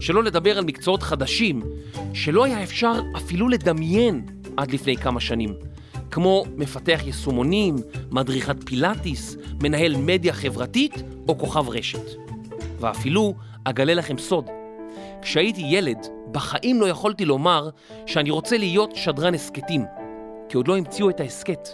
שלא 0.00 0.24
לדבר 0.24 0.58
על 0.58 0.64
מקצועות 0.64 1.02
חדשים, 1.02 1.62
שלא 2.14 2.44
היה 2.44 2.62
אפשר 2.62 2.92
אפילו 3.16 3.48
לדמיין 3.48 4.26
עד 4.56 4.70
לפני 4.70 4.96
כמה 4.96 5.20
שנים, 5.20 5.54
כמו 6.10 6.44
מפתח 6.56 7.00
יישומונים, 7.04 7.76
מדריכת 8.10 8.56
פילאטיס, 8.64 9.36
מנהל 9.62 9.96
מדיה 9.96 10.32
חברתית 10.32 11.02
או 11.28 11.38
כוכב 11.38 11.68
רשת. 11.68 12.27
ואפילו 12.80 13.34
אגלה 13.64 13.94
לכם 13.94 14.18
סוד, 14.18 14.50
כשהייתי 15.22 15.60
ילד, 15.60 16.06
בחיים 16.32 16.80
לא 16.80 16.86
יכולתי 16.86 17.24
לומר 17.24 17.70
שאני 18.06 18.30
רוצה 18.30 18.58
להיות 18.58 18.96
שדרן 18.96 19.34
הסכתים, 19.34 19.84
כי 20.48 20.56
עוד 20.56 20.68
לא 20.68 20.76
המציאו 20.76 21.10
את 21.10 21.20
ההסכת. 21.20 21.68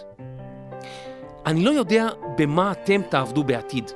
אני 1.45 1.63
לא 1.63 1.71
יודע 1.71 2.07
במה 2.37 2.71
אתם 2.71 3.01
תעבדו 3.09 3.43
בעתיד, 3.43 3.91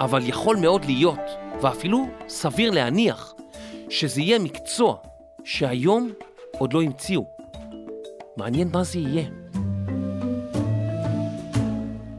אבל 0.00 0.28
יכול 0.28 0.56
מאוד 0.56 0.84
להיות, 0.84 1.20
ואפילו 1.62 2.06
סביר 2.28 2.70
להניח, 2.70 3.34
שזה 3.90 4.20
יהיה 4.20 4.38
מקצוע 4.38 4.96
שהיום 5.44 6.12
עוד 6.58 6.72
לא 6.72 6.82
המציאו. 6.82 7.26
מעניין 8.36 8.68
מה 8.72 8.84
זה 8.84 8.98
יהיה. 8.98 9.28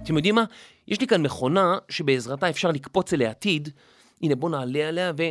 אתם 0.03 0.15
יודעים 0.15 0.35
מה? 0.35 0.43
יש 0.87 1.01
לי 1.01 1.07
כאן 1.07 1.21
מכונה 1.21 1.77
שבעזרתה 1.89 2.49
אפשר 2.49 2.71
לקפוץ 2.71 3.13
אליה 3.13 3.29
עתיד. 3.29 3.69
הנה 4.21 4.35
בוא 4.35 4.49
נעלה 4.49 4.87
עליה 4.87 5.11
ו... 5.17 5.23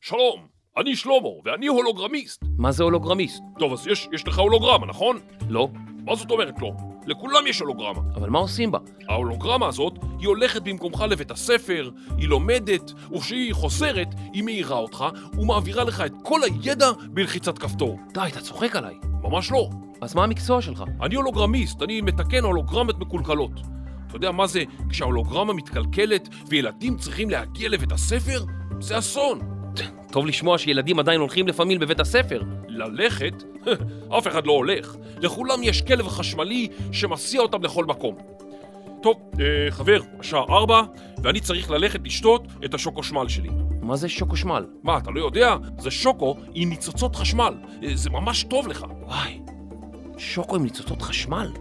שלום, 0.00 0.46
אני 0.76 0.96
שלמה, 0.96 1.28
ואני 1.44 1.66
הולוגרמיסט. 1.66 2.44
מה 2.58 2.72
זה 2.72 2.84
הולוגרמיסט? 2.84 3.42
טוב, 3.58 3.72
אז 3.72 3.86
יש, 3.86 4.08
יש 4.12 4.28
לך 4.28 4.38
הולוגרמה, 4.38 4.86
נכון? 4.86 5.18
לא. 5.48 5.68
מה 6.04 6.14
זאת 6.14 6.30
אומרת 6.30 6.54
לא? 6.60 6.70
לכולם 7.06 7.46
יש 7.46 7.60
הולוגרמה. 7.60 8.00
אבל 8.14 8.30
מה 8.30 8.38
עושים 8.38 8.70
בה? 8.70 8.78
ההולוגרמה 9.08 9.66
הזאת, 9.66 9.98
היא 10.18 10.28
הולכת 10.28 10.62
במקומך 10.62 11.00
לבית 11.00 11.30
הספר, 11.30 11.90
היא 12.16 12.28
לומדת, 12.28 12.92
וכשהיא 13.16 13.54
חוסרת, 13.54 14.08
היא 14.32 14.42
מאירה 14.42 14.76
אותך 14.76 15.04
ומעבירה 15.38 15.84
לך 15.84 16.00
את 16.00 16.12
כל 16.22 16.40
הידע 16.44 16.90
בלחיצת 17.10 17.58
כפתור. 17.58 17.98
די, 18.14 18.20
אתה 18.28 18.40
צוחק 18.40 18.76
עליי. 18.76 18.94
ממש 19.22 19.52
לא. 19.52 19.68
אז 20.00 20.14
מה 20.14 20.24
המקצוע 20.24 20.62
שלך? 20.62 20.84
אני 21.02 21.14
הולוגרמיסט, 21.14 21.82
אני 21.82 22.00
מתקן 22.00 22.44
הולוגרמות 22.44 22.98
מקולקלות. 22.98 23.52
אתה 24.12 24.16
יודע 24.16 24.30
מה 24.30 24.46
זה 24.46 24.62
כשההולוגרמה 24.88 25.52
מתקלקלת 25.52 26.28
וילדים 26.48 26.96
צריכים 26.96 27.30
להגיע 27.30 27.68
לבית 27.68 27.92
הספר? 27.92 28.44
זה 28.80 28.98
אסון. 28.98 29.38
טוב 30.10 30.26
לשמוע 30.26 30.58
שילדים 30.58 30.98
עדיין 30.98 31.20
הולכים 31.20 31.48
לפעמים 31.48 31.78
בבית 31.78 32.00
הספר. 32.00 32.42
ללכת? 32.68 33.42
אף 34.18 34.26
אחד 34.26 34.46
לא 34.46 34.52
הולך. 34.52 34.96
לכולם 35.20 35.62
יש 35.62 35.82
כלב 35.82 36.08
חשמלי 36.08 36.68
שמסיע 36.92 37.40
אותם 37.40 37.62
לכל 37.62 37.84
מקום. 37.84 38.14
טוב, 39.02 39.16
אה, 39.40 39.70
חבר, 39.70 40.00
השעה 40.18 40.42
ארבע, 40.48 40.82
ואני 41.22 41.40
צריך 41.40 41.70
ללכת 41.70 42.00
לשתות 42.04 42.46
את 42.64 42.74
השוקו 42.74 43.02
שמל 43.02 43.28
שלי. 43.28 43.50
מה 43.82 43.96
זה 43.96 44.08
שוקו 44.08 44.36
שמל? 44.36 44.66
מה, 44.82 44.98
אתה 44.98 45.10
לא 45.10 45.20
יודע? 45.20 45.56
זה 45.78 45.90
שוקו 45.90 46.36
עם 46.54 46.68
ניצוצות 46.68 47.16
חשמל. 47.16 47.54
אה, 47.82 47.88
זה 47.94 48.10
ממש 48.10 48.44
טוב 48.44 48.68
לך. 48.68 48.84
וואי, 49.02 49.40
שוקו 50.18 50.56
עם 50.56 50.62
ניצוצות 50.62 51.02
חשמל? 51.02 51.52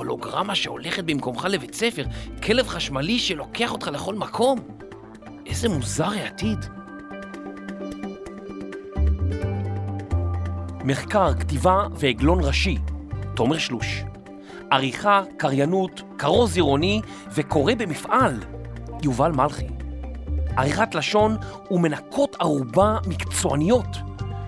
הולוגרמה 0.00 0.54
שהולכת 0.54 1.04
במקומך 1.04 1.44
לבית 1.50 1.74
ספר, 1.74 2.04
כלב 2.42 2.68
חשמלי 2.68 3.18
שלוקח 3.18 3.72
אותך 3.72 3.90
לכל 3.92 4.14
מקום? 4.14 4.58
איזה 5.46 5.68
מוזר 5.68 6.08
העתיד. 6.08 6.58
מחקר, 10.84 11.34
כתיבה 11.34 11.86
ועגלון 11.96 12.38
ראשי, 12.42 12.78
תומר 13.36 13.58
שלוש. 13.58 14.02
עריכה, 14.70 15.22
קריינות, 15.36 16.02
כרוז 16.18 16.56
עירוני 16.56 17.00
וקורא 17.34 17.74
במפעל, 17.74 18.40
יובל 19.02 19.32
מלכי. 19.32 19.66
עריכת 20.56 20.94
לשון 20.94 21.36
ומנקות 21.70 22.36
ערובה 22.40 22.98
מקצועניות, 23.06 23.96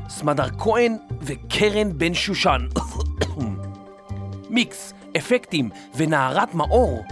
סמדר 0.09 0.49
כהן 0.59 0.97
וקרן 1.21 1.99
בן 1.99 2.15
שושן. 2.15 2.67
מיקס, 4.51 4.95
אפקטים 5.17 5.71
ונערת 5.97 6.55
מאור, 6.55 7.05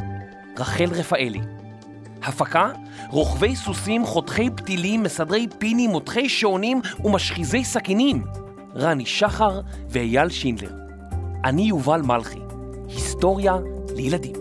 רחל 0.59 0.91
רפאלי. 0.93 1.41
הפקה, 2.23 2.73
רוכבי 3.11 3.57
סוסים, 3.57 4.07
חותכי 4.07 4.51
פתילים, 4.57 5.03
מסדרי 5.03 5.47
פינים, 5.59 5.91
מותחי 5.91 6.29
שעונים 6.29 6.81
ומשחיזי 7.05 7.65
סכינים, 7.65 8.25
רני 8.77 9.07
שחר 9.07 9.61
ואייל 9.89 10.29
שינדלר. 10.29 10.73
אני 11.45 11.63
יובל 11.63 12.03
מלכי, 12.03 12.41
היסטוריה 12.89 13.57
לילדים. 13.97 14.33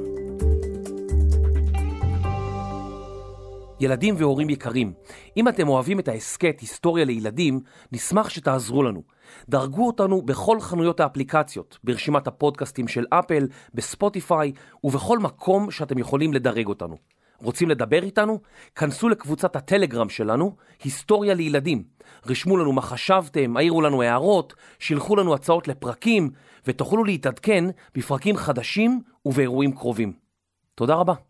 ילדים 3.80 4.15
והורים 4.17 4.50
יקרים, 4.50 4.93
אם 5.38 5.48
אתם 5.48 5.69
אוהבים 5.69 6.00
את 6.00 6.08
ההסכת 6.08 6.60
היסטוריה 6.60 7.06
לילדים, 7.06 7.60
נשמח 7.91 8.30
שתעזרו 8.30 8.84
לנו. 8.84 9.02
דרגו 9.50 9.88
אותנו 9.88 10.22
בכל 10.22 10.60
חנויות 10.60 11.00
האפליקציות, 11.00 11.78
ברשימת 11.84 12.28
הפודקאסטים 12.28 12.88
של 12.88 13.06
אפל, 13.10 13.48
בספוטיפיי 13.74 14.52
ובכל 14.84 15.20
מקום 15.20 15.72
שאתם 15.72 15.98
יכולים 15.98 16.34
לדרג 16.34 16.68
אותנו. 16.68 16.98
רוצים 17.42 17.70
לדבר 17.70 18.04
איתנו? 18.04 18.39
כנסו 18.76 19.10
לקבוצת 19.10 19.56
הטלגרם 19.56 20.10
שלנו, 20.10 20.56
היסטוריה 20.84 21.34
לילדים. 21.34 21.84
רשמו 22.26 22.58
לנו 22.58 22.74
מה 22.74 22.82
חשבתם, 22.82 23.58
העירו 23.58 23.82
לנו 23.82 24.02
הערות, 24.02 24.54
שילחו 24.80 25.15
לנו 25.15 25.34
הצעות 25.34 25.68
לפרקים, 25.68 26.30
ותוכלו 26.68 27.04
להתעדכן 27.04 27.65
בפרקים 27.96 28.38
חדשים 28.38 29.02
ובאירועים 29.26 29.72
קרובים. 29.72 30.13
תודה 30.76 30.96
רבה. 30.96 31.29